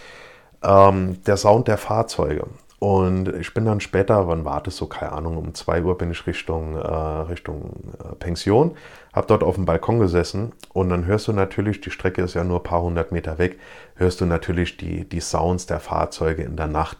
[0.62, 2.46] ähm, der Sound der Fahrzeuge.
[2.86, 6.12] Und ich bin dann später, wann war das so, keine Ahnung, um 2 Uhr bin
[6.12, 8.76] ich Richtung, äh, Richtung äh, Pension,
[9.12, 12.44] habe dort auf dem Balkon gesessen und dann hörst du natürlich, die Strecke ist ja
[12.44, 13.58] nur ein paar hundert Meter weg,
[13.96, 16.98] hörst du natürlich die, die Sounds der Fahrzeuge in der Nacht.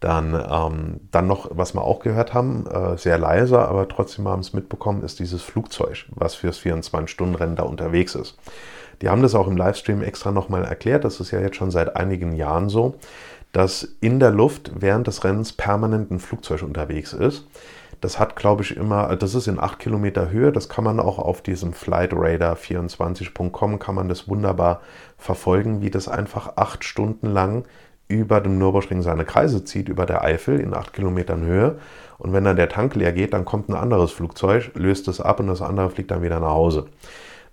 [0.00, 4.40] Dann, ähm, dann noch, was wir auch gehört haben, äh, sehr leise, aber trotzdem haben
[4.40, 8.38] es mitbekommen, ist dieses Flugzeug, was fürs 24-Stunden-Rennen da unterwegs ist.
[9.02, 11.04] Die haben das auch im Livestream extra nochmal erklärt.
[11.04, 12.94] Das ist ja jetzt schon seit einigen Jahren so,
[13.56, 17.46] dass in der Luft während des Rennens permanent ein Flugzeug unterwegs ist.
[18.02, 20.52] Das hat, glaube ich, immer, das ist in 8 Kilometer Höhe.
[20.52, 24.82] Das kann man auch auf diesem flightradar24.com kann man das wunderbar
[25.16, 27.64] verfolgen, wie das einfach acht Stunden lang
[28.08, 31.78] über dem Nürburgring seine Kreise zieht, über der Eifel in 8 Kilometern Höhe.
[32.18, 35.40] Und wenn dann der Tank leer geht, dann kommt ein anderes Flugzeug, löst es ab
[35.40, 36.88] und das andere fliegt dann wieder nach Hause.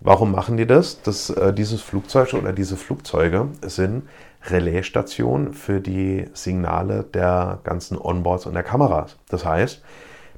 [0.01, 1.01] Warum machen die das?
[1.01, 4.03] das äh, dieses Flugzeug oder diese Flugzeuge sind
[4.49, 9.17] Relaisstationen für die Signale der ganzen Onboards und der Kameras.
[9.29, 9.84] Das heißt,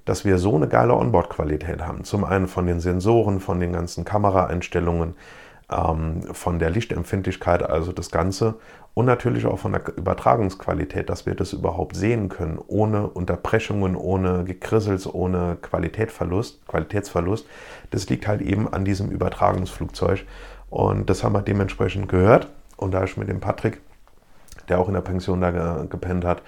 [0.06, 2.04] dass wir so eine geile Onboard-Qualität haben.
[2.04, 5.16] Zum einen von den Sensoren, von den ganzen Kameraeinstellungen,
[5.72, 8.56] ähm, von der Lichtempfindlichkeit, also das Ganze
[8.94, 14.44] und natürlich auch von der Übertragungsqualität, dass wir das überhaupt sehen können, ohne Unterbrechungen, ohne
[14.44, 17.48] Gekrissels, ohne Qualitätsverlust, Qualitätsverlust.
[17.90, 20.26] Das liegt halt eben an diesem Übertragungsflugzeug
[20.70, 23.82] und das haben wir dementsprechend gehört und da ich mit dem Patrick,
[24.70, 26.42] der auch in der Pension da gepennt hat,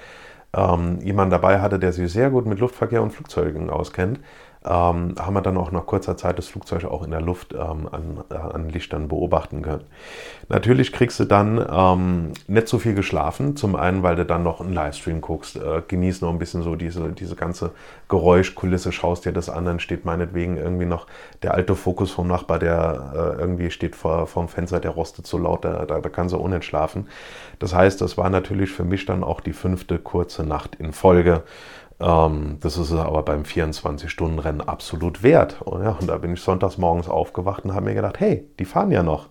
[0.56, 4.20] ähm, jemanden dabei hatte, der sich sehr gut mit Luftverkehr und Flugzeugen auskennt,
[4.66, 7.88] ähm, haben wir dann auch nach kurzer Zeit das Flugzeug auch in der Luft ähm,
[7.92, 9.86] an, an Lichtern beobachten können.
[10.50, 13.56] Natürlich kriegst du dann ähm, nicht so viel geschlafen.
[13.56, 16.76] Zum einen, weil du dann noch einen Livestream guckst, äh, genießt noch ein bisschen so
[16.76, 17.72] diese, diese ganze
[18.10, 21.08] Geräuschkulisse, schaust dir das an, dann steht meinetwegen irgendwie noch
[21.44, 25.38] der alte Fokus vom Nachbar, der äh, irgendwie steht vor, vorm Fenster, der rostet so
[25.38, 27.08] laut, da, da, da kannst du ohne schlafen.
[27.60, 31.44] Das heißt, das war natürlich für mich dann auch die fünfte kurze Nacht in Folge.
[32.00, 35.62] Ähm, das ist aber beim 24-Stunden-Rennen absolut wert.
[35.62, 39.04] Und da bin ich sonntags morgens aufgewacht und habe mir gedacht, hey, die fahren ja
[39.04, 39.30] noch.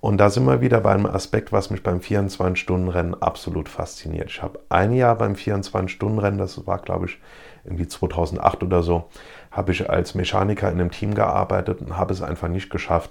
[0.00, 4.30] Und da sind wir wieder bei einem Aspekt, was mich beim 24-Stunden-Rennen absolut fasziniert.
[4.30, 7.18] Ich habe ein Jahr beim 24-Stunden-Rennen, das war glaube ich
[7.64, 9.08] irgendwie 2008 oder so,
[9.50, 13.10] habe ich als Mechaniker in einem Team gearbeitet und habe es einfach nicht geschafft,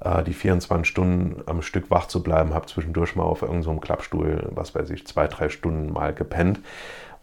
[0.00, 3.80] äh, die 24 Stunden am Stück wach zu bleiben, habe zwischendurch mal auf irgendeinem so
[3.80, 6.60] Klappstuhl, was weiß ich, zwei, drei Stunden mal gepennt.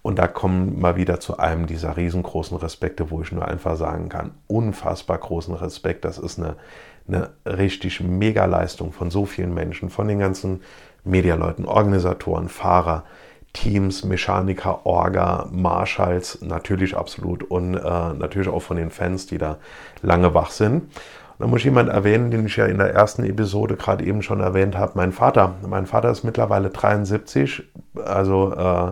[0.01, 4.09] Und da kommen wir wieder zu einem dieser riesengroßen Respekte, wo ich nur einfach sagen
[4.09, 6.05] kann, unfassbar großen Respekt.
[6.05, 6.55] Das ist eine,
[7.07, 10.61] eine richtig mega Leistung von so vielen Menschen, von den ganzen
[11.03, 13.03] Medialeuten, Organisatoren, Fahrer,
[13.53, 17.79] Teams, Mechaniker, Orga, Marshalls, natürlich absolut und äh,
[18.13, 19.57] natürlich auch von den Fans, die da
[20.01, 20.91] lange wach sind.
[21.37, 24.39] Da muss ich jemanden erwähnen, den ich ja in der ersten Episode gerade eben schon
[24.39, 25.55] erwähnt habe, mein Vater.
[25.67, 27.63] Mein Vater ist mittlerweile 73,
[28.05, 28.91] also äh,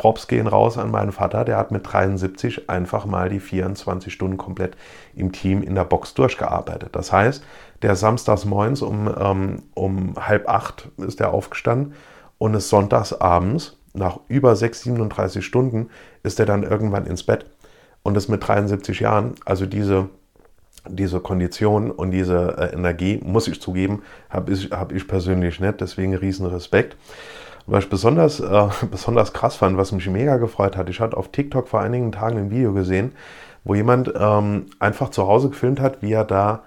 [0.00, 4.38] Props gehen raus an meinen Vater, der hat mit 73 einfach mal die 24 Stunden
[4.38, 4.74] komplett
[5.14, 6.88] im Team in der Box durchgearbeitet.
[6.92, 7.44] Das heißt,
[7.82, 11.92] der samstags morgens um, ähm, um halb acht ist er aufgestanden
[12.38, 15.90] und ist sonntags abends nach über 6, 37 Stunden
[16.22, 17.44] ist er dann irgendwann ins Bett.
[18.02, 20.08] Und das mit 73 Jahren, also diese,
[20.88, 25.82] diese Kondition und diese äh, Energie, muss ich zugeben, habe ich, hab ich persönlich nicht.
[25.82, 26.96] Deswegen riesen Respekt.
[27.70, 31.28] Was ich besonders, äh, besonders krass fand, was mich mega gefreut hat, ich hatte auf
[31.28, 33.12] TikTok vor einigen Tagen ein Video gesehen,
[33.62, 36.64] wo jemand ähm, einfach zu Hause gefilmt hat, wie er da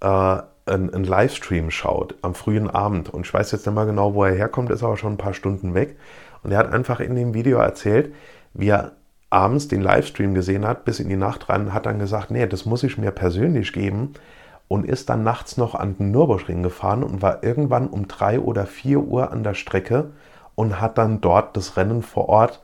[0.00, 3.10] äh, einen Livestream schaut am frühen Abend.
[3.10, 5.34] Und ich weiß jetzt nicht mal genau, wo er herkommt, ist aber schon ein paar
[5.34, 5.96] Stunden weg.
[6.42, 8.12] Und er hat einfach in dem Video erzählt,
[8.52, 8.92] wie er
[9.30, 12.66] abends den Livestream gesehen hat, bis in die Nacht rein, hat dann gesagt, nee, das
[12.66, 14.14] muss ich mir persönlich geben
[14.66, 18.66] und ist dann nachts noch an den Nürburgring gefahren und war irgendwann um drei oder
[18.66, 20.10] vier Uhr an der Strecke
[20.60, 22.60] und hat dann dort das Rennen vor Ort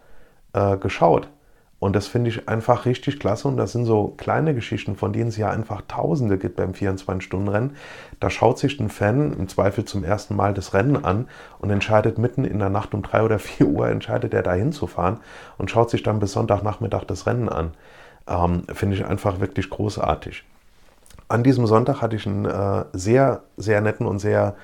[0.52, 1.28] äh, geschaut.
[1.78, 3.48] Und das finde ich einfach richtig klasse.
[3.48, 7.74] Und das sind so kleine Geschichten, von denen es ja einfach Tausende gibt beim 24-Stunden-Rennen.
[8.20, 11.26] Da schaut sich ein Fan im Zweifel zum ersten Mal das Rennen an
[11.58, 15.20] und entscheidet mitten in der Nacht um drei oder vier Uhr, entscheidet er da hinzufahren
[15.56, 17.72] und schaut sich dann bis Sonntagnachmittag das Rennen an.
[18.28, 20.44] Ähm, finde ich einfach wirklich großartig.
[21.28, 24.54] An diesem Sonntag hatte ich einen äh, sehr, sehr netten und sehr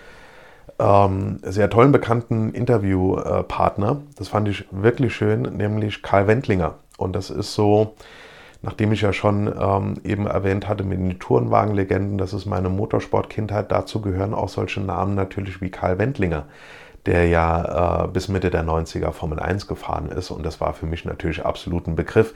[0.79, 4.03] ähm, sehr tollen bekannten Interviewpartner.
[4.17, 6.75] Das fand ich wirklich schön, nämlich Karl Wendlinger.
[6.99, 7.95] Und das ist so,
[8.63, 13.71] nachdem ich ja schon ähm, eben erwähnt hatte mit den Tourenwagenlegenden, das ist meine Motorsportkindheit,
[13.71, 16.47] dazu gehören auch solche Namen natürlich wie Karl Wendlinger,
[17.07, 20.31] der ja äh, bis Mitte der 90er Formel 1 gefahren ist.
[20.31, 22.35] Und das war für mich natürlich absolut ein Begriff.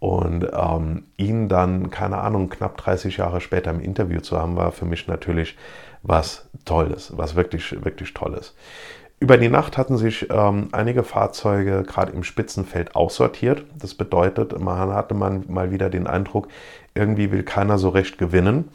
[0.00, 4.72] Und ähm, ihn dann, keine Ahnung, knapp 30 Jahre später im Interview zu haben, war
[4.72, 5.58] für mich natürlich
[6.02, 8.54] was Tolles, was wirklich, wirklich Tolles.
[9.22, 13.64] Über die Nacht hatten sich ähm, einige Fahrzeuge gerade im Spitzenfeld aussortiert.
[13.78, 16.48] Das bedeutet, man hatte man mal wieder den Eindruck,
[16.94, 18.70] irgendwie will keiner so recht gewinnen.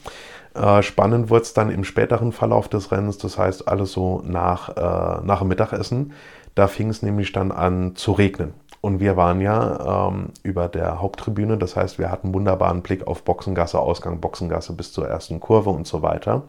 [0.54, 4.70] Äh, spannend wurde es dann im späteren Verlauf des Rennens, das heißt alles so nach,
[4.70, 6.14] äh, nach dem Mittagessen.
[6.54, 8.54] Da fing es nämlich dann an zu regnen.
[8.82, 13.24] Und wir waren ja ähm, über der Haupttribüne, das heißt, wir hatten wunderbaren Blick auf
[13.24, 16.44] Boxengasse, Ausgang Boxengasse bis zur ersten Kurve und so weiter.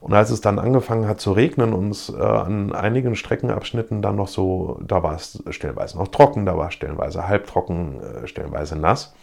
[0.00, 4.16] Und als es dann angefangen hat zu regnen und es äh, an einigen Streckenabschnitten dann
[4.16, 8.76] noch so, da war es stellenweise noch trocken, da war es stellenweise halbtrocken, äh, stellenweise
[8.76, 9.14] nass.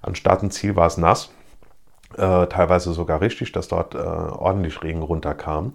[0.00, 1.30] An Start und Ziel war es nass,
[2.16, 5.72] äh, teilweise sogar richtig, dass dort äh, ordentlich Regen runterkam.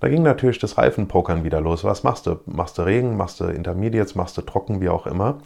[0.00, 1.82] Da ging natürlich das Reifenpokern wieder los.
[1.82, 2.38] Was machst du?
[2.46, 5.38] Machst du Regen, machst du Intermediates, machst du trocken, wie auch immer.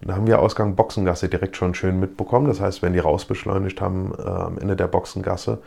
[0.00, 2.48] Und da haben wir Ausgang Boxengasse direkt schon schön mitbekommen.
[2.48, 5.62] Das heißt, wenn die rausbeschleunigt haben äh, am Ende der Boxengasse,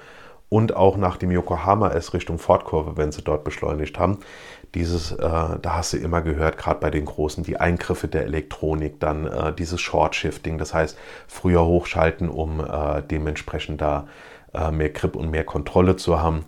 [0.49, 4.19] und auch nach dem Yokohama S Richtung Fordkurve, wenn sie dort beschleunigt haben.
[4.73, 8.99] Dieses, äh, da hast du immer gehört, gerade bei den Großen, die Eingriffe der Elektronik,
[8.99, 14.07] dann äh, dieses Short Shifting, das heißt früher hochschalten, um äh, dementsprechend da
[14.53, 16.45] äh, mehr Grip und mehr Kontrolle zu haben.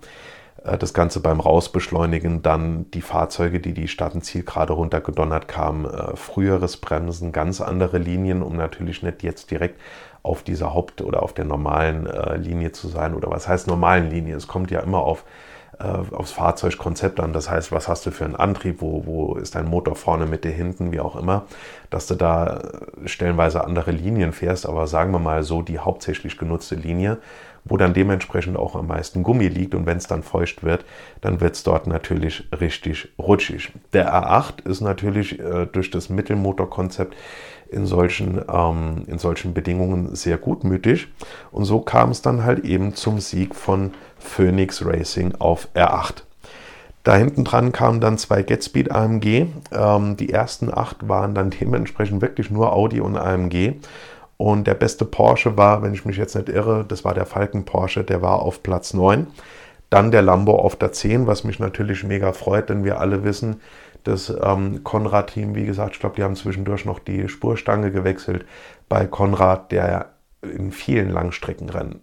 [0.63, 6.15] Äh, das Ganze beim Rausbeschleunigen, dann die Fahrzeuge, die die und Zielgerade runtergedonnert kamen, äh,
[6.15, 9.79] früheres Bremsen, ganz andere Linien, um natürlich nicht jetzt direkt
[10.23, 13.13] auf dieser Haupt- oder auf der normalen äh, Linie zu sein.
[13.13, 14.35] Oder was heißt normalen Linie?
[14.35, 15.23] Es kommt ja immer auf,
[15.79, 17.33] äh, aufs Fahrzeugkonzept an.
[17.33, 18.81] Das heißt, was hast du für einen Antrieb?
[18.81, 21.45] Wo, wo ist dein Motor vorne, Mitte, hinten, wie auch immer?
[21.89, 26.37] Dass du da äh, stellenweise andere Linien fährst, aber sagen wir mal so die hauptsächlich
[26.37, 27.19] genutzte Linie,
[27.69, 29.75] wo dann dementsprechend auch am meisten Gummi liegt.
[29.75, 30.85] Und wenn es dann feucht wird,
[31.21, 33.71] dann wird es dort natürlich richtig rutschig.
[33.93, 37.15] Der R8 ist natürlich äh, durch das Mittelmotorkonzept
[37.71, 41.07] in solchen, ähm, in solchen Bedingungen sehr gutmütig.
[41.51, 46.23] Und so kam es dann halt eben zum Sieg von Phoenix Racing auf R8.
[47.03, 49.47] Da hinten dran kamen dann zwei Getspeed AMG.
[49.71, 53.75] Ähm, die ersten acht waren dann dementsprechend wirklich nur Audi und AMG.
[54.35, 57.65] Und der beste Porsche war, wenn ich mich jetzt nicht irre, das war der Falken
[57.65, 59.27] Porsche, der war auf Platz 9.
[59.89, 63.61] Dann der Lambo auf der 10, was mich natürlich mega freut, denn wir alle wissen,
[64.07, 68.45] das ähm, Konrad-Team, wie gesagt, ich glaube, die haben zwischendurch noch die Spurstange gewechselt
[68.87, 72.01] bei Konrad, der in vielen Langstreckenrennen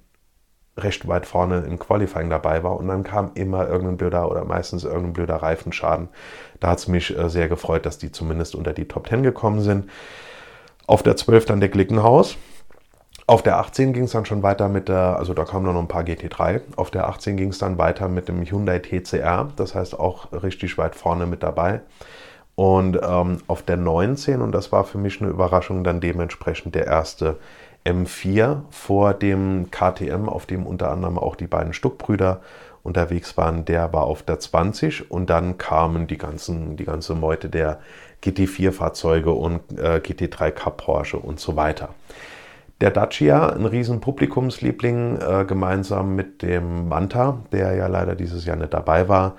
[0.76, 4.84] recht weit vorne im Qualifying dabei war und dann kam immer irgendein blöder oder meistens
[4.84, 6.08] irgendein blöder Reifenschaden.
[6.60, 9.60] Da hat es mich äh, sehr gefreut, dass die zumindest unter die Top 10 gekommen
[9.60, 9.88] sind.
[10.86, 12.36] Auf der 12 dann der Glickenhaus.
[13.26, 15.88] Auf der 18 ging es dann schon weiter mit der, also da kamen noch ein
[15.88, 16.60] paar GT3.
[16.76, 20.76] Auf der 18 ging es dann weiter mit dem Hyundai TCR, das heißt auch richtig
[20.76, 21.80] weit vorne mit dabei.
[22.54, 26.86] Und ähm, auf der 19, und das war für mich eine Überraschung, dann dementsprechend der
[26.86, 27.38] erste
[27.86, 32.42] M4 vor dem KTM, auf dem unter anderem auch die beiden Stuckbrüder
[32.82, 37.48] unterwegs waren, der war auf der 20 und dann kamen die, ganzen, die ganze Meute
[37.48, 37.80] der
[38.22, 41.88] GT4-Fahrzeuge und äh, GT3 Cup Porsche und so weiter.
[42.84, 48.56] Der Dacia, ein riesen Publikumsliebling, äh, gemeinsam mit dem Manta, der ja leider dieses Jahr
[48.56, 49.36] nicht dabei war,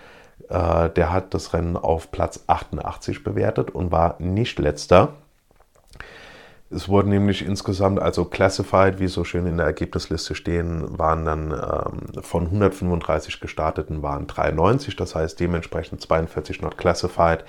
[0.49, 5.10] äh, der hat das Rennen auf Platz 88 bewertet und war nicht letzter.
[6.71, 11.51] Es wurden nämlich insgesamt, also classified, wie so schön in der Ergebnisliste stehen, waren dann
[11.51, 17.45] ähm, von 135 gestarteten waren 93, das heißt dementsprechend 42 not classified.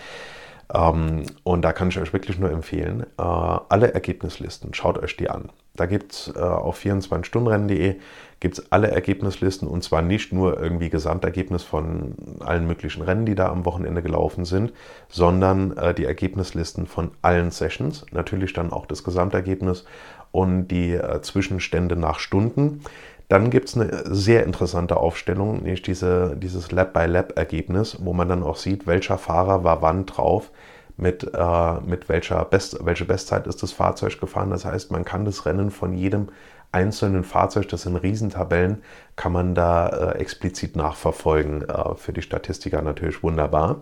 [0.74, 5.30] Ähm, und da kann ich euch wirklich nur empfehlen, äh, alle Ergebnislisten, schaut euch die
[5.30, 5.48] an.
[5.76, 7.96] Da gibt es äh, auf 24stundenrennen.de
[8.40, 13.48] gibt's alle Ergebnislisten und zwar nicht nur irgendwie Gesamtergebnis von allen möglichen Rennen, die da
[13.48, 14.72] am Wochenende gelaufen sind,
[15.08, 19.84] sondern äh, die Ergebnislisten von allen Sessions, natürlich dann auch das Gesamtergebnis
[20.32, 22.82] und die äh, Zwischenstände nach Stunden.
[23.28, 28.56] Dann gibt es eine sehr interessante Aufstellung, nämlich diese, dieses Lab-by-Lab-Ergebnis, wo man dann auch
[28.56, 30.52] sieht, welcher Fahrer war wann drauf
[30.96, 34.50] mit, äh, mit welcher Best, welche Bestzeit ist das Fahrzeug gefahren.
[34.50, 36.28] Das heißt, man kann das Rennen von jedem
[36.72, 38.82] einzelnen Fahrzeug, das sind Riesentabellen,
[39.14, 41.68] kann man da äh, explizit nachverfolgen.
[41.68, 43.80] Äh, für die Statistiker natürlich wunderbar.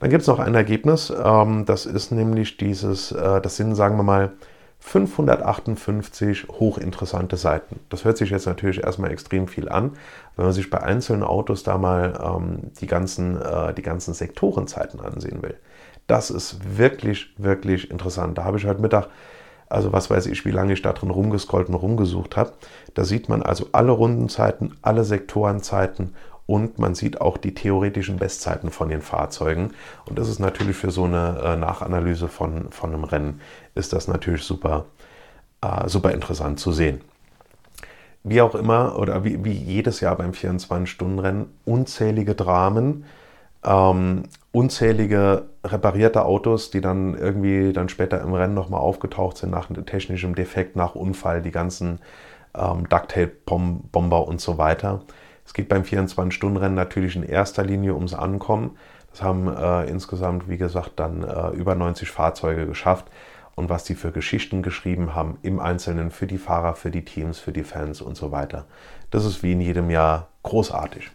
[0.00, 3.96] Dann gibt es noch ein Ergebnis, ähm, das ist nämlich dieses, äh, das sind, sagen
[3.96, 4.32] wir mal,
[4.80, 7.80] 558 hochinteressante Seiten.
[7.88, 9.92] Das hört sich jetzt natürlich erstmal extrem viel an.
[10.36, 15.00] Wenn man sich bei einzelnen Autos da mal ähm, die, ganzen, äh, die ganzen Sektorenzeiten
[15.00, 15.56] ansehen will.
[16.06, 18.38] Das ist wirklich, wirklich interessant.
[18.38, 19.08] Da habe ich heute Mittag
[19.68, 22.52] also was weiß ich, wie lange ich da drin rumgescrollt und rumgesucht habe.
[22.94, 26.14] Da sieht man also alle Rundenzeiten, alle Sektorenzeiten
[26.46, 29.72] und man sieht auch die theoretischen Bestzeiten von den Fahrzeugen.
[30.06, 33.40] Und das ist natürlich für so eine äh, Nachanalyse von, von einem Rennen,
[33.74, 34.86] ist das natürlich super,
[35.62, 37.00] äh, super interessant zu sehen.
[38.22, 43.04] Wie auch immer, oder wie, wie jedes Jahr beim 24-Stunden-Rennen, unzählige Dramen,
[43.64, 49.68] ähm, unzählige reparierte Autos, die dann irgendwie dann später im Rennen nochmal aufgetaucht sind nach
[49.86, 52.00] technischem Defekt, nach Unfall, die ganzen
[52.54, 55.02] ähm, Ducktape-Bomber und so weiter.
[55.44, 58.76] Es geht beim 24-Stunden-Rennen natürlich in erster Linie ums Ankommen.
[59.10, 63.06] Das haben äh, insgesamt, wie gesagt, dann äh, über 90 Fahrzeuge geschafft.
[63.56, 67.38] Und was die für Geschichten geschrieben haben, im Einzelnen für die Fahrer, für die Teams,
[67.38, 68.64] für die Fans und so weiter.
[69.10, 71.12] Das ist wie in jedem Jahr großartig.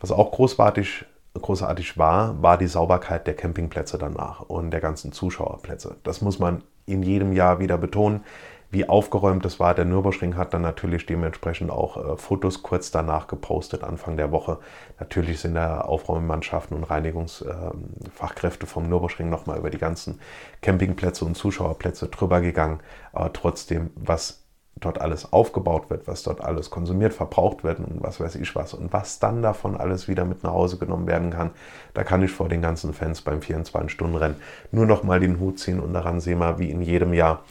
[0.00, 1.04] Was auch großartig
[1.42, 5.96] großartig war, war die Sauberkeit der Campingplätze danach und der ganzen Zuschauerplätze.
[6.02, 8.24] Das muss man in jedem Jahr wieder betonen,
[8.70, 9.74] wie aufgeräumt es war.
[9.74, 14.58] Der Nürburgring hat dann natürlich dementsprechend auch äh, Fotos kurz danach gepostet, Anfang der Woche.
[14.98, 20.20] Natürlich sind da Aufräummannschaften und Reinigungsfachkräfte äh, vom Nürburgring nochmal über die ganzen
[20.62, 22.80] Campingplätze und Zuschauerplätze drüber gegangen.
[23.12, 24.44] Aber trotzdem, was
[24.76, 28.74] dort alles aufgebaut wird, was dort alles konsumiert, verbraucht wird und was weiß ich was.
[28.74, 31.50] Und was dann davon alles wieder mit nach Hause genommen werden kann,
[31.94, 34.36] da kann ich vor den ganzen Fans beim 24-Stunden-Rennen
[34.72, 37.42] nur noch mal den Hut ziehen und daran sehen wir, wie in jedem Jahr,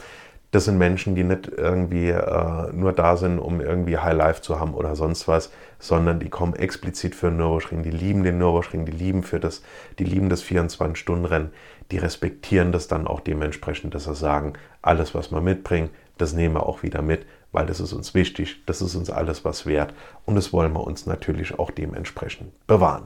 [0.52, 4.60] das sind Menschen, die nicht irgendwie äh, nur da sind, um irgendwie High Life zu
[4.60, 8.86] haben oder sonst was, sondern die kommen explizit für den Nürburgring, die lieben den Nürburgring,
[8.86, 9.62] die lieben für das,
[10.00, 11.52] die lieben das 24-Stunden-Rennen,
[11.92, 15.92] die respektieren das dann auch dementsprechend, dass sie sagen, alles, was man mitbringt,
[16.22, 19.44] das nehmen wir auch wieder mit, weil das ist uns wichtig, das ist uns alles
[19.44, 19.94] was wert
[20.26, 23.04] und das wollen wir uns natürlich auch dementsprechend bewahren.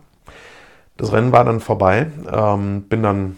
[0.97, 3.37] Das Rennen war dann vorbei, ähm, bin dann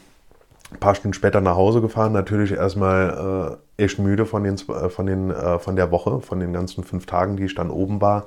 [0.71, 4.89] ein paar Stunden später nach Hause gefahren, natürlich erstmal äh, echt müde von, den, äh,
[4.89, 8.01] von, den, äh, von der Woche, von den ganzen fünf Tagen, die ich dann oben
[8.01, 8.25] war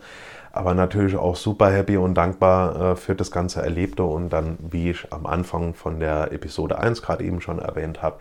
[0.52, 4.90] aber natürlich auch super happy und dankbar äh, für das ganze Erlebte und dann, wie
[4.90, 8.16] ich am Anfang von der Episode 1 gerade eben schon erwähnt habe,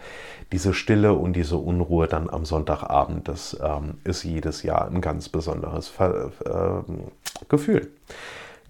[0.52, 5.30] diese Stille und diese Unruhe dann am Sonntagabend, das ähm, ist jedes Jahr ein ganz
[5.30, 6.92] besonderes Ver äh,
[7.50, 7.90] Gefühl.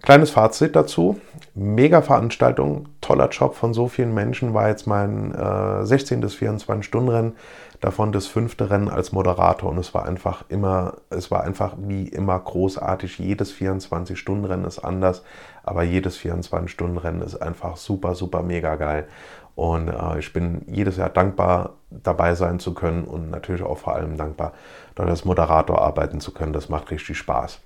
[0.02, 1.20] Kleines Fazit dazu.
[1.54, 6.20] Mega Veranstaltung, toller Job von so vielen Menschen, war jetzt mein äh, 16.
[6.20, 7.32] bis 24 Stunden Rennen
[7.80, 12.08] davon das fünfte Rennen als Moderator und es war einfach immer, es war einfach wie
[12.08, 13.18] immer großartig.
[13.18, 15.22] Jedes 24-Stunden-Rennen ist anders,
[15.62, 19.06] aber jedes 24-Stunden-Rennen ist einfach super, super mega geil.
[19.54, 23.94] Und äh, ich bin jedes Jahr dankbar, dabei sein zu können und natürlich auch vor
[23.94, 24.52] allem dankbar,
[24.94, 26.52] dort als Moderator arbeiten zu können.
[26.52, 27.60] Das macht richtig Spaß.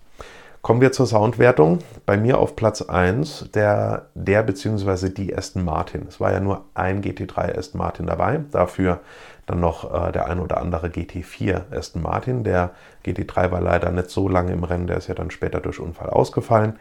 [0.62, 1.80] Kommen wir zur Soundwertung.
[2.06, 5.08] Bei mir auf Platz 1 der, der bzw.
[5.08, 6.06] die Aston Martin.
[6.08, 8.44] Es war ja nur ein GT3 Aston Martin dabei.
[8.52, 9.00] Dafür
[9.47, 12.45] dann noch äh, der ein oder andere GT4 Aston Martin.
[12.45, 12.70] Der
[13.05, 16.11] GT3 war leider nicht so lange im Rennen, der ist ja dann später durch Unfall
[16.11, 16.78] ausgefallen.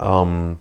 [0.00, 0.58] Ähm,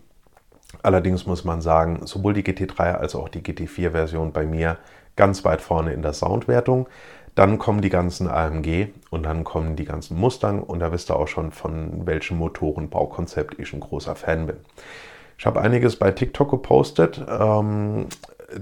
[0.84, 4.78] allerdings muss man sagen, sowohl die GT3 als auch die GT4-Version bei mir
[5.16, 6.88] ganz weit vorne in der Soundwertung.
[7.36, 11.16] Dann kommen die ganzen AMG und dann kommen die ganzen Mustang und da wisst ihr
[11.16, 14.58] auch schon, von welchem Motorenbaukonzept ich ein großer Fan bin.
[15.38, 17.24] Ich habe einiges bei TikTok gepostet.
[17.30, 18.08] Ähm,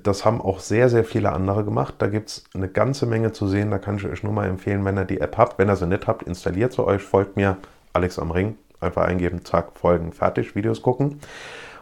[0.01, 1.95] das haben auch sehr, sehr viele andere gemacht.
[1.99, 3.71] Da gibt es eine ganze Menge zu sehen.
[3.71, 5.59] Da kann ich euch nur mal empfehlen, wenn ihr die App habt.
[5.59, 7.57] Wenn ihr sie nicht habt, installiert sie euch, folgt mir,
[7.93, 8.57] Alex am Ring.
[8.79, 11.19] Einfach eingeben, zack, folgen, fertig, Videos gucken.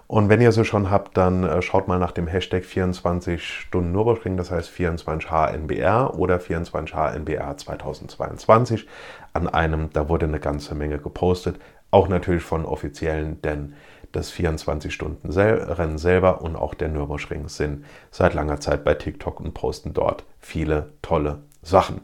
[0.08, 3.94] Und wenn ihr sie schon habt, dann äh, schaut mal nach dem Hashtag 24 Stunden
[3.94, 8.88] Nürburgring, das heißt 24HNBR oder 24HNBR 2022
[9.32, 9.90] an einem.
[9.94, 11.60] Da wurde eine ganze Menge gepostet.
[11.90, 13.74] Auch natürlich von Offiziellen, denn
[14.14, 19.94] das 24-Stunden-Rennen selber und auch der Nürburgring sind seit langer Zeit bei TikTok und posten
[19.94, 22.02] dort viele tolle Sachen.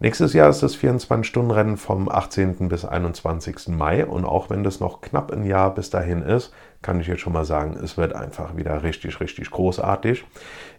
[0.00, 2.68] Nächstes Jahr ist das 24-Stunden-Rennen vom 18.
[2.68, 3.68] bis 21.
[3.68, 7.20] Mai und auch wenn das noch knapp ein Jahr bis dahin ist, kann ich jetzt
[7.20, 10.24] schon mal sagen, es wird einfach wieder richtig, richtig großartig.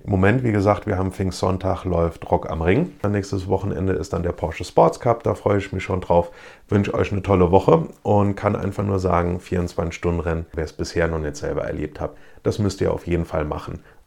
[0.06, 2.94] Im Moment, wie gesagt, wir haben Pfingstsonntag, läuft Rock am Ring.
[3.06, 6.32] Nächstes Wochenende ist dann der Porsche Sports Cup, da freue ich mich schon drauf.
[6.70, 11.20] Wünsche euch eine tolle Woche und kann einfach nur sagen, 24-Stunden-Rennen, wer es bisher noch
[11.20, 12.12] nicht selber erlebt hat,
[12.44, 13.84] das müsst ihr auf jeden Fall machen